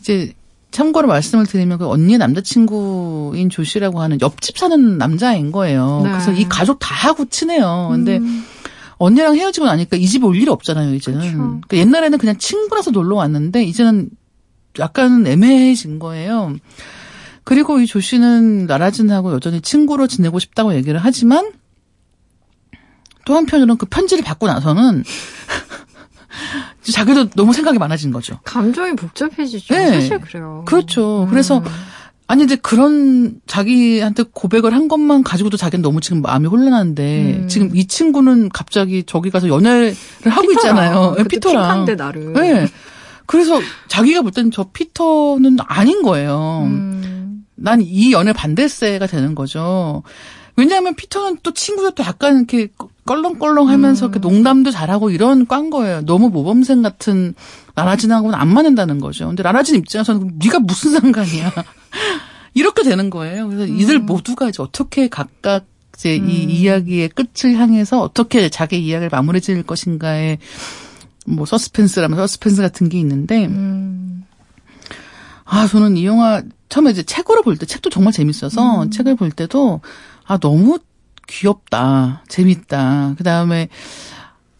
[0.00, 0.34] 이제
[0.70, 6.02] 참고로 말씀을 드리면 그 언니의 남자친구인 조 씨라고 하는 옆집 사는 남자인 거예요.
[6.04, 6.10] 네.
[6.10, 7.88] 그래서 이 가족 다 하고 친해요.
[7.90, 8.44] 근데 음.
[8.98, 11.32] 언니랑 헤어지고 나니까 이 집에 올 일이 없잖아요, 이제는.
[11.38, 14.10] 그러니까 옛날에는 그냥 친구라서 놀러 왔는데 이제는
[14.78, 16.54] 약간 애매해진 거예요.
[17.44, 21.52] 그리고 이 조 씨는 나라진하고 여전히 친구로 지내고 싶다고 얘기를 하지만
[23.26, 25.04] 또 한편으로는 그 편지를 받고 나서는
[26.92, 28.38] 자기도 너무 생각이 많아진 거죠.
[28.44, 29.74] 감정이 복잡해지죠.
[29.74, 29.92] 네.
[29.92, 30.62] 사실 그래요.
[30.66, 31.24] 그렇죠.
[31.24, 31.30] 음.
[31.30, 31.62] 그래서
[32.26, 37.48] 아니 근데 그런 자기한테 고백을 한 것만 가지고도 자기는 너무 지금 마음이 혼란한데 음.
[37.48, 41.14] 지금 이 친구는 갑자기 저기 가서 연애를 하고 있잖아요.
[41.18, 41.62] 예, 그때 피터랑.
[41.84, 42.32] 픽한데 나를.
[42.34, 42.66] 네.
[43.26, 46.62] 그래서 자기가 볼 때는 저 피터는 아닌 거예요.
[46.66, 47.23] 음.
[47.56, 50.02] 난 이 연애 반대세가 되는 거죠.
[50.56, 52.68] 왜냐하면 피터는 또 친구들 또 약간 이렇게
[53.06, 54.12] 껄렁껄렁 하면서 음.
[54.20, 56.02] 농담도 잘하고 이런 깐 거예요.
[56.02, 57.34] 너무 모범생 같은
[57.74, 59.26] 나라진하고는 안 맞는다는 거죠.
[59.26, 61.52] 근데 나라진 입장에서는 네가 무슨 상관이야.
[62.54, 63.48] 이렇게 되는 거예요.
[63.48, 63.78] 그래서 음.
[63.78, 65.64] 이들 모두가 이제 어떻게 각각
[65.96, 66.30] 이제 음.
[66.30, 70.38] 이 이야기의 끝을 향해서 어떻게 자기 이야기를 마무리 지을 것인가에
[71.26, 74.24] 뭐 서스펜스라면 서스펜스 같은 게 있는데 음.
[75.44, 76.42] 아 저는 이 영화
[76.74, 78.90] 처음에 이제 책으로 볼 때 책도 정말 재밌어서 음.
[78.90, 79.80] 책을 볼 때도
[80.26, 80.80] 아 너무
[81.28, 83.68] 귀엽다 재밌다 그 다음에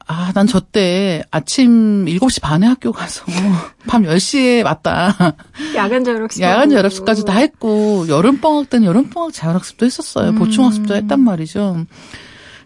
[0.07, 3.24] 아, 난 저 때 아침 7시 반에 학교 가서
[3.88, 5.35] 밤 10시에 왔다.
[5.74, 6.42] 야간 자율학습.
[6.42, 10.29] 야간 자율학습까지 다 했고, 여름방학 때는 여름방학 자율학습도 했었어요.
[10.31, 10.35] 음.
[10.35, 11.87] 보충학습도 했단 말이죠.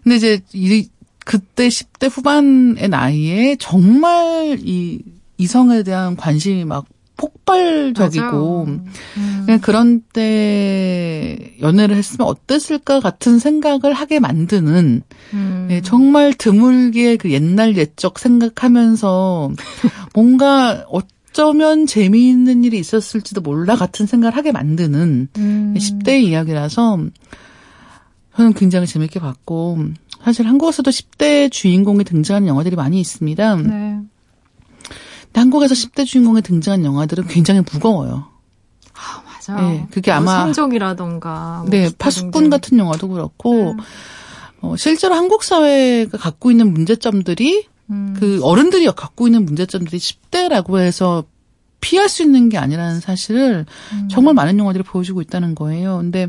[0.03, 0.89] 근데 이제 이,
[1.23, 5.01] 그때 10대 후반의 나이에 정말 이
[5.37, 6.85] 이성에 대한 관심이 막
[7.19, 8.65] 폭발적이고
[9.17, 9.59] 음.
[9.61, 15.01] 그런 때 연애를 했으면 어땠을까 같은 생각을 하게 만드는
[15.33, 15.65] 음.
[15.67, 19.51] 네, 정말 드물게 그 옛날 옛적 생각하면서
[20.15, 25.73] 뭔가 어쩌면 재미있는 일이 있었을지도 몰라 같은 생각을 하게 만드는 음.
[25.77, 26.99] 10대 이야기라서
[28.35, 29.79] 저는 굉장히 재밌게 봤고
[30.23, 33.55] 사실 한국에서도 10대 주인공이 등장하는 영화들이 많이 있습니다.
[33.57, 33.99] 네.
[35.33, 38.27] 한국에서 10대 주인공에 등장한 영화들은 굉장히 무거워요.
[38.93, 39.69] 아, 맞아요.
[39.69, 43.83] 네, 그게 뭐 아마 성적이라던가 뭐 네, 파수꾼 같은 영화도 그렇고 네.
[44.61, 48.15] 어, 실제로 한국 사회가 갖고 있는 문제점들이 음.
[48.19, 51.23] 그 어른들이 갖고 있는 문제점들이 10대라고 해서
[51.81, 54.07] 피할 수 있는 게 아니라는 사실을 음.
[54.09, 55.97] 정말 많은 영화들이 보여주고 있다는 거예요.
[55.97, 56.27] 근데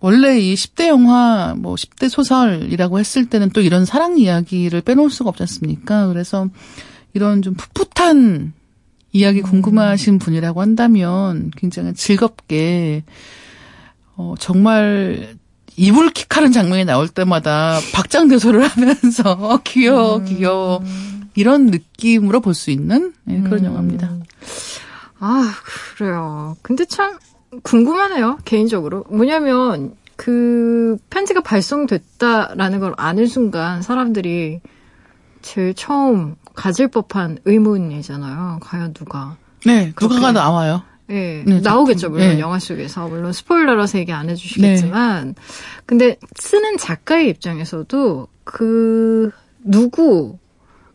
[0.00, 5.30] 원래 이 10대 영화, 뭐 10대 소설이라고 했을 때는 또 이런 사랑 이야기를 빼놓을 수가
[5.30, 6.06] 없지 않습니까?
[6.06, 6.48] 그래서
[7.14, 8.52] 이런 좀 풋풋한
[9.12, 13.04] 이야기 궁금하신 분이라고 한다면 굉장히 즐겁게
[14.16, 15.36] 어 정말
[15.76, 20.24] 이불 킥하는 장면이 나올 때마다 박장대소를 하면서 귀여워 음.
[20.24, 20.82] 귀여워
[21.34, 23.64] 이런 느낌으로 볼 수 있는 네, 그런 음.
[23.66, 24.10] 영화입니다.
[25.20, 25.52] 아
[25.96, 26.56] 그래요.
[26.62, 27.18] 근데 참
[27.62, 34.60] 궁금하네요 개인적으로 뭐냐면 그 편지가 발송됐다라는 걸 아는 순간 사람들이
[35.42, 38.58] 제일 처음 가질 법한 의문이잖아요.
[38.62, 39.36] 과연 누가?
[39.64, 40.82] 네, 누가가 나와요.
[41.06, 42.40] 네, 네 나오겠죠, 물론 네.
[42.40, 43.06] 영화 속에서.
[43.06, 45.28] 물론 스포일러라서 얘기 안 해주시겠지만.
[45.28, 45.34] 네.
[45.86, 49.30] 근데 쓰는 작가의 입장에서도 그,
[49.62, 50.36] 누구,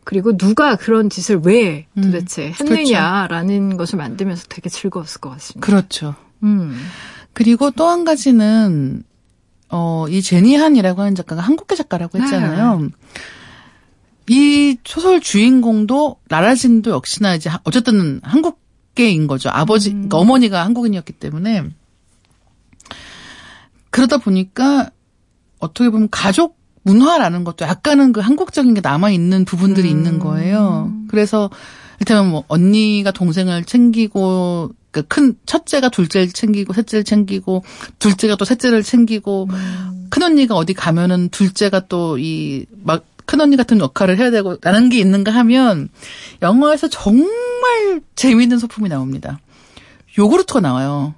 [0.04, 3.78] 그리고 누가 그런 짓을 왜 음, 도대체 음, 했느냐라는 그렇죠.
[3.78, 5.65] 것을 만들면서 되게 즐거웠을 것 같습니다.
[5.65, 6.13] 그렇죠.
[6.43, 6.78] 음.
[7.32, 9.04] 그리고 또 한 가지는,
[9.69, 12.89] 어, 이 제니한이라고 하는 작가가 한국계 작가라고 했잖아요.
[14.25, 14.36] 네.
[14.36, 19.49] 이 소설 주인공도 라라진도 역시나 이제 어쨌든 한국계인 거죠.
[19.49, 19.93] 아버지, 음.
[19.93, 21.63] 그러니까 어머니가 한국인이었기 때문에
[23.89, 24.89] 그러다 보니까
[25.59, 29.97] 어떻게 보면 가족 문화라는 것도 약간은 그 한국적인 게 남아 있는 부분들이 음.
[29.97, 30.91] 있는 거예요.
[31.07, 31.49] 그래서
[31.99, 37.63] 일테면 뭐 언니가 동생을 챙기고 그큰 첫째가 둘째를 챙기고 셋째를 챙기고
[37.99, 40.07] 둘째가 또 셋째를 챙기고 음.
[40.09, 44.99] 큰 언니가 어디 가면은 둘째가 또 이 막 큰언니 같은 역할을 해야 되고 라는 게
[44.99, 45.89] 있는가 하면
[46.41, 49.39] 영화에서 정말 재미있는 소품이 나옵니다.
[50.17, 51.15] 요구르트가 나와요.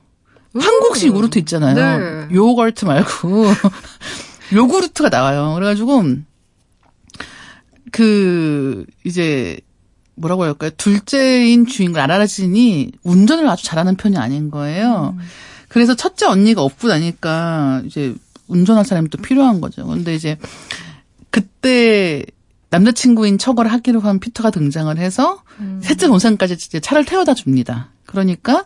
[0.56, 0.62] 음.
[0.62, 2.28] 한국식 요구르트 있잖아요.
[2.28, 2.36] 네.
[2.36, 3.46] 요거트 말고
[4.54, 5.54] 요구르트가 나와요.
[5.56, 6.04] 그래가지고
[7.92, 9.60] 그 이제
[10.16, 10.72] 뭐라고 할까요?
[10.78, 15.16] 둘째인 주인공 아라라진이 운전을 아주 잘하는 편이 아닌 거예요.
[15.18, 15.24] 음.
[15.68, 18.16] 그래서 첫째 언니가 없고 나니까 이제
[18.48, 19.86] 운전할 사람이 또 필요한 거죠.
[19.86, 20.38] 근데 이제
[21.36, 22.24] 그때
[22.70, 25.82] 남자친구인 척을 하기로 한 피터가 등장을 해서 음.
[25.84, 27.90] 셋째 동생까지 이제 차를 태워다 줍니다.
[28.06, 28.64] 그러니까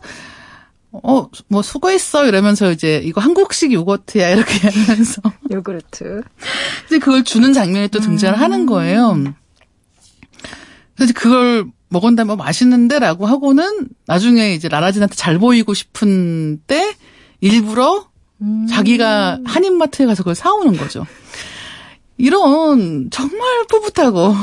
[0.92, 6.22] 어, 뭐 수고했어 이러면서 이제 이거 한국식 요거트야 이렇게 하면서 요구르트.
[6.86, 8.40] 이제 그걸 주는 장면이 또 등장을 음.
[8.40, 9.20] 하는 거예요.
[10.94, 16.94] 그래서 그걸 먹은다면 맛있는데 라고 하고는 나중에 이제 라라진한테 잘 보이고 싶은 때
[17.40, 18.08] 일부러
[18.42, 18.68] 음.
[18.70, 21.04] 자기가 한인마트에 가서 그걸 사오는 거죠.
[22.20, 24.34] 이런 정말 풋풋하고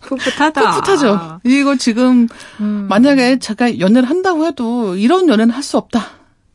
[0.00, 0.80] 풋풋하다.
[0.80, 1.40] 풋풋하죠.
[1.44, 2.28] 이거 지금
[2.60, 2.86] 음.
[2.88, 6.06] 만약에 제가 연애를 한다고 해도 이런 연애는 할 수 없다.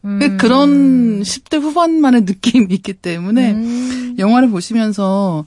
[0.05, 0.37] 음.
[0.39, 4.15] 그런 10대 후반만의 느낌이 있기 때문에 음.
[4.17, 5.45] 영화를 보시면서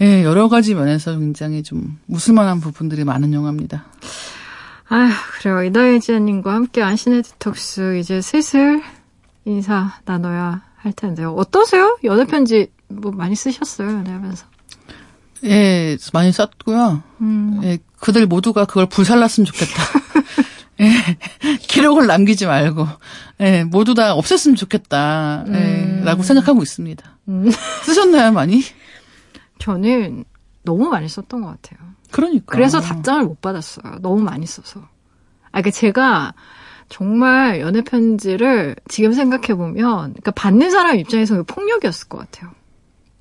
[0.00, 3.84] 예, 여러 가지 면에서 굉장히 좀 웃을 만한 부분들이 많은 영화입니다.
[4.88, 5.62] 아휴, 그래요.
[5.64, 8.82] 이다혜 지아님과 함께 안신의 디톡스 이제 슬슬
[9.44, 11.32] 인사 나눠야 할 텐데요.
[11.34, 11.98] 어떠세요?
[12.04, 14.46] 연애 편지 뭐 많이 쓰셨어요, 연애하면서.
[15.44, 17.02] 예, 많이 썼고요.
[17.20, 17.60] 음.
[17.64, 19.82] 예, 그들 모두가 그걸 불살랐으면 좋겠다.
[20.80, 22.86] 예, 기록을 남기지 말고,
[23.40, 25.44] 예, 모두 다 없앴으면 좋겠다.
[25.48, 26.02] 예, 음.
[26.04, 27.18] 라고 생각하고 있습니다.
[27.28, 27.50] 음.
[27.84, 28.62] 쓰셨나요, 많이?
[29.58, 30.24] 저는
[30.62, 31.88] 너무 많이 썼던 것 같아요.
[32.10, 32.44] 그러니까.
[32.46, 33.98] 그래서 답장을 못 받았어요.
[34.00, 34.80] 너무 많이 써서.
[34.80, 36.34] 아, 그러니까 제가
[36.88, 42.52] 정말 연애 편지를 지금 생각해 보면, 그러니까 받는 사람 입장에서 폭력이었을 것 같아요.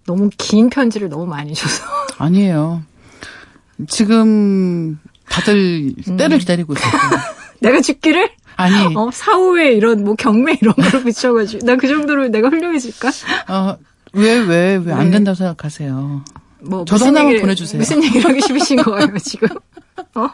[0.06, 1.84] 너무 긴 편지를 너무 많이 줘서.
[2.18, 2.84] 아니에요.
[3.88, 5.00] 지금
[5.30, 6.18] 다들 음.
[6.18, 6.92] 때를 기다리고 있어요.
[7.60, 8.30] 내가 죽기를?
[8.56, 11.66] 아니, 어, 사후에 이런 뭐 경매 이런 거로 붙여가지고.
[11.66, 13.10] 나그 정도로 내가 훌륭해질까?
[13.50, 13.78] 어,
[14.14, 15.12] 왜, 왜, 왜안 네.
[15.12, 16.24] 된다고 생각하세요?
[16.62, 16.86] 뭐.
[16.86, 17.80] 저도 하나만 얘기를- 보내주세요.
[17.80, 19.48] 무슨 얘기를 하기 싶으신 거예요, 지금?
[20.16, 20.30] 어?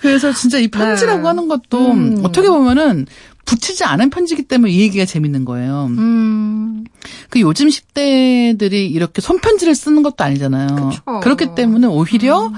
[0.00, 1.26] 그래서 진짜 이 편지라고 네.
[1.26, 2.20] 하는 것도 음.
[2.24, 3.06] 어떻게 보면은
[3.44, 5.86] 붙이지 않은 편지기 때문에 이 얘기가 재밌는 거예요.
[5.90, 6.84] 음,
[7.30, 10.90] 그 요즘 10대들이 이렇게 손편지를 쓰는 것도 아니잖아요.
[10.90, 11.20] 그쵸.
[11.20, 12.52] 그렇기 때문에 오히려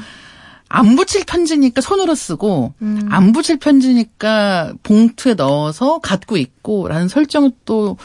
[0.68, 3.08] 안 부칠 편지니까 손으로 쓰고 음.
[3.10, 7.96] 안 부칠 편지니까 봉투에 넣어서 갖고 있고라는 설정은 또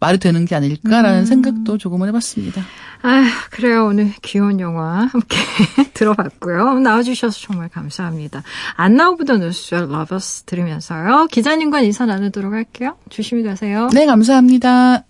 [0.00, 1.24] 말이 되는 게 아닐까라는 음.
[1.24, 2.62] 생각도 조금은 해봤습니다.
[3.02, 3.86] 아, 그래요.
[3.86, 5.36] 오늘 귀여운 영화 함께
[5.94, 6.80] 들어봤고요.
[6.80, 8.42] 나와주셔서 정말 감사합니다.
[8.76, 11.26] Anna of the North의 Lovers 들으면서요.
[11.30, 12.96] 기자님과 인사 나누도록 할게요.
[13.10, 13.88] 조심히 가세요.
[13.92, 15.04] 네, 감사합니다.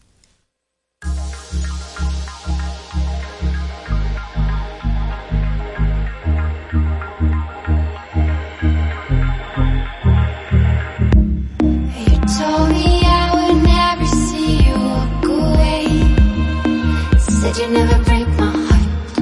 [17.57, 19.21] You'd never break my heart,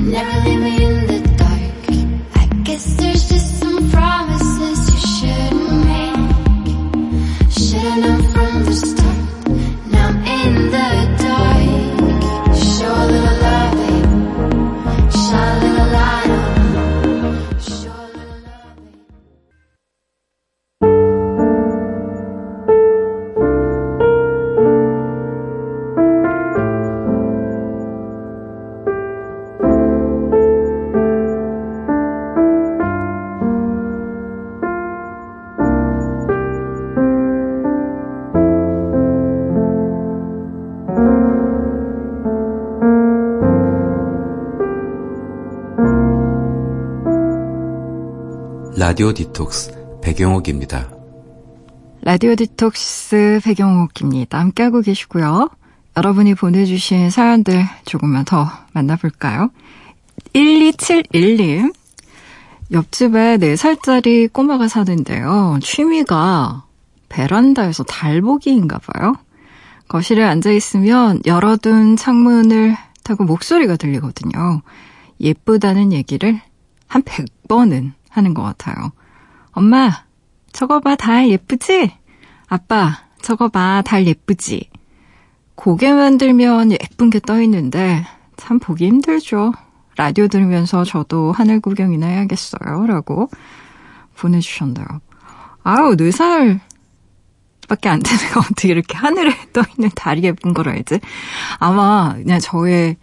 [0.00, 1.84] never leave me in the dark.
[2.36, 4.25] I guess there's just some promises
[48.86, 50.88] 라디오 디톡스 배경옥입니다.
[52.02, 54.38] 라디오 디톡스 배경옥입니다.
[54.38, 55.50] 함께하고 계시고요.
[55.96, 59.50] 여러분이 보내주신 사연들 조금만 더 만나볼까요?
[60.34, 61.74] 1271님.
[62.70, 65.58] 옆집에 4살짜리 꼬마가 사는데요.
[65.60, 66.62] 취미가
[67.08, 69.16] 베란다에서 달보기인가 봐요.
[69.88, 74.62] 거실에 앉아있으면 열어둔 창문을 타고 목소리가 들리거든요.
[75.20, 76.40] 예쁘다는 얘기를
[76.86, 78.92] 한 100번은 하는 것 같아요.
[79.52, 80.04] 엄마,
[80.52, 81.92] 저거 봐, 달 예쁘지?
[82.48, 84.70] 아빠, 저거 봐, 달 예쁘지?
[85.54, 88.06] 고개만 들면 예쁜 게 떠 있는데
[88.36, 89.52] 참 보기 힘들죠.
[89.96, 92.86] 라디오 들으면서 저도 하늘 구경이나 해야겠어요.
[92.86, 93.30] 라고
[94.18, 94.84] 보내주셨네요.
[95.62, 96.60] 아우, 4살
[97.68, 101.00] 밖에 안 되는 거 어떻게 이렇게 하늘에 떠 있는 달이 예쁜 걸 알지?
[101.58, 102.96] 아마 그냥 저의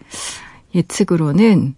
[0.76, 1.76] 예측으로는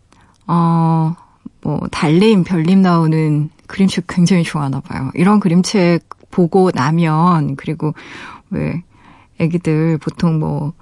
[0.48, 1.16] 어,
[1.62, 5.12] 뭐 달림, 별림 나오는 그림책 굉장히 좋아하나 봐요.
[5.16, 7.94] 이런 그림책 보고 나면 그리고
[8.50, 8.84] 왜
[9.40, 10.74] 애기들 보통 뭐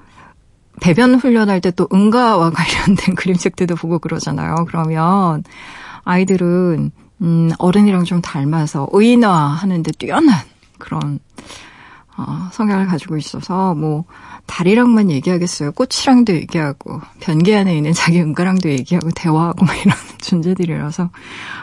[0.81, 4.65] 배변 훈련할 때 또 응가와 관련된 그림책들도 보고 그러잖아요.
[4.67, 5.43] 그러면
[6.03, 6.91] 아이들은
[7.21, 10.35] 음, 어른이랑 좀 닮아서 의인화하는데 뛰어난
[10.77, 11.19] 그런
[12.17, 14.05] 어, 성향을 가지고 있어서 뭐
[14.45, 15.71] 달이랑만 얘기하겠어요.
[15.71, 21.09] 꽃이랑도 얘기하고 변기 안에 있는 자기 응가랑도 얘기하고 대화하고 막 이런 존재들이라서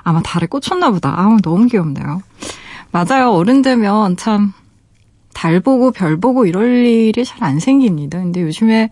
[0.02, 1.14] 아마 달에 꽂혔나 보다.
[1.18, 2.22] 아우 너무 귀엽네요.
[2.90, 3.30] 맞아요.
[3.30, 4.52] 어른 되면 참
[5.32, 8.18] 달 보고 별 보고 이럴 일이 잘 안 생깁니다.
[8.18, 8.90] 근데 요즘에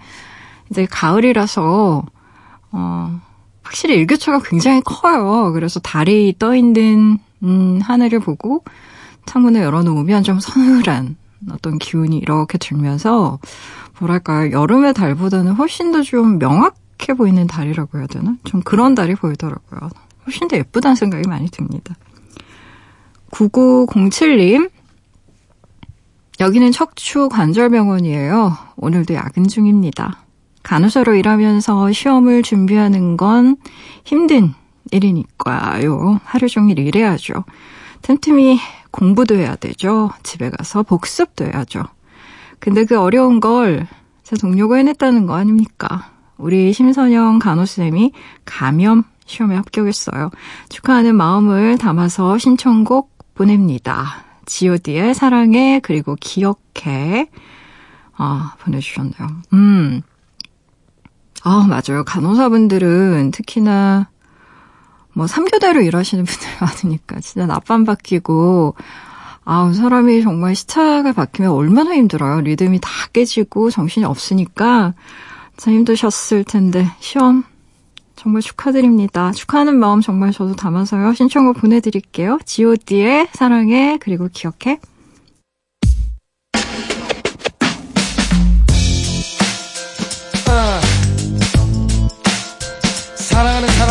[0.70, 2.04] 이제 가을이라서
[2.72, 3.20] 어
[3.62, 5.52] 확실히 일교차가 굉장히 커요.
[5.52, 8.64] 그래서 달이 떠 있는 음, 하늘을 보고
[9.26, 11.16] 창문을 열어놓으면 좀 서늘한
[11.50, 13.38] 어떤 기운이 이렇게 들면서
[14.00, 18.36] 뭐랄까요 여름의 달보다는 훨씬 더 좀 명확해 보이는 달이라고 해야 되나?
[18.44, 19.90] 좀 그런 달이 보이더라고요.
[20.26, 21.94] 훨씬 더 예쁘다는 생각이 많이 듭니다.
[23.30, 24.70] 9907님
[26.40, 28.56] 여기는 척추 관절병원이에요.
[28.76, 30.24] 오늘도 야근 중입니다.
[30.62, 33.56] 간호사로 일하면서 시험을 준비하는 건
[34.04, 34.54] 힘든
[34.90, 36.20] 일이니까요.
[36.24, 37.44] 하루 종일 일해야죠.
[38.02, 38.58] 틈틈이
[38.90, 40.10] 공부도 해야 되죠.
[40.22, 41.84] 집에 가서 복습도 해야죠.
[42.58, 43.86] 근데 그 어려운 걸
[44.28, 46.10] 제 동료가 해냈다는 거 아닙니까?
[46.36, 48.12] 우리 심선영 간호쌤이
[48.44, 50.30] 감염 시험에 합격했어요.
[50.68, 54.26] 축하하는 마음을 담아서 신청곡 보냅니다.
[54.44, 57.30] god의 사랑해 그리고 기억해
[58.18, 59.28] 아 보내주셨네요.
[59.54, 60.02] 음
[61.42, 62.04] 아, 맞아요.
[62.04, 64.10] 간호사분들은 특히나
[65.12, 68.74] 뭐 3교대로 일하시는 분들 많으니까 진짜 낮밤 바뀌고
[69.44, 72.42] 아, 사람이 정말 시차가 바뀌면 얼마나 힘들어요.
[72.42, 74.92] 리듬이 다 깨지고 정신이 없으니까
[75.56, 77.44] 참 힘드셨을 텐데 시험
[78.14, 79.32] 정말 축하드립니다.
[79.32, 81.14] 축하하는 마음 정말 저도 담아서요.
[81.14, 82.38] 신청곡 보내드릴게요.
[82.44, 84.80] G.O.D의 사랑해 그리고 기억해.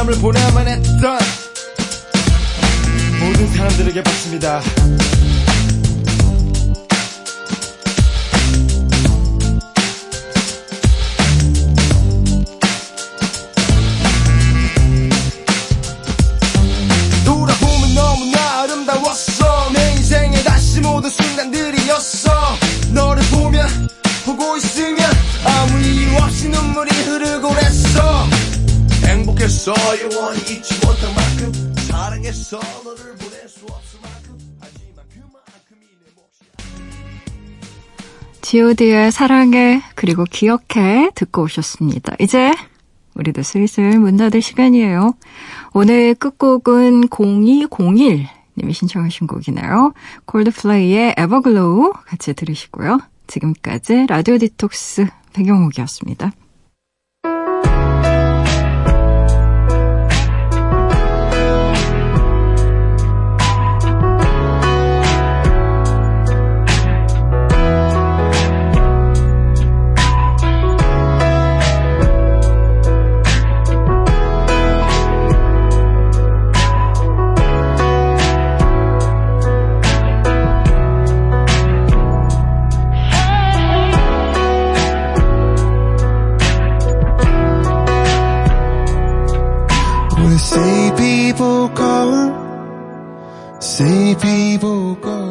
[0.07, 1.19] 사람을 보내야만 했던
[3.19, 4.03] 모든 사람들에게
[21.09, 22.31] 순간들이었어.
[22.93, 23.67] 너를 보면
[24.25, 24.99] 보고 있으면
[25.43, 28.16] 아무 이유 없이 눈물이 흐르고 그랬어
[29.37, 37.21] 행복했어 영원히 잊지 못할 만큼 사랑했어 너를 보낼 수 없을 만큼 하지만 그만큼이 내 몫이야
[38.41, 42.15] G.O.D의 사랑해 그리고 기억해 듣고 오셨습니다.
[42.19, 42.51] 이제
[43.15, 45.13] 우리도 슬슬 문 닫을 시간이에요.
[45.73, 48.27] 오늘 끝곡은 0201
[48.57, 49.93] 님이 신청하신 곡이네요.
[50.25, 52.99] Coldplay의 Everglow 같이 들으시고요.
[53.27, 56.31] 지금까지 라디오 디톡스 배경옥이었습니다.
[93.77, 95.26] 谁比不过？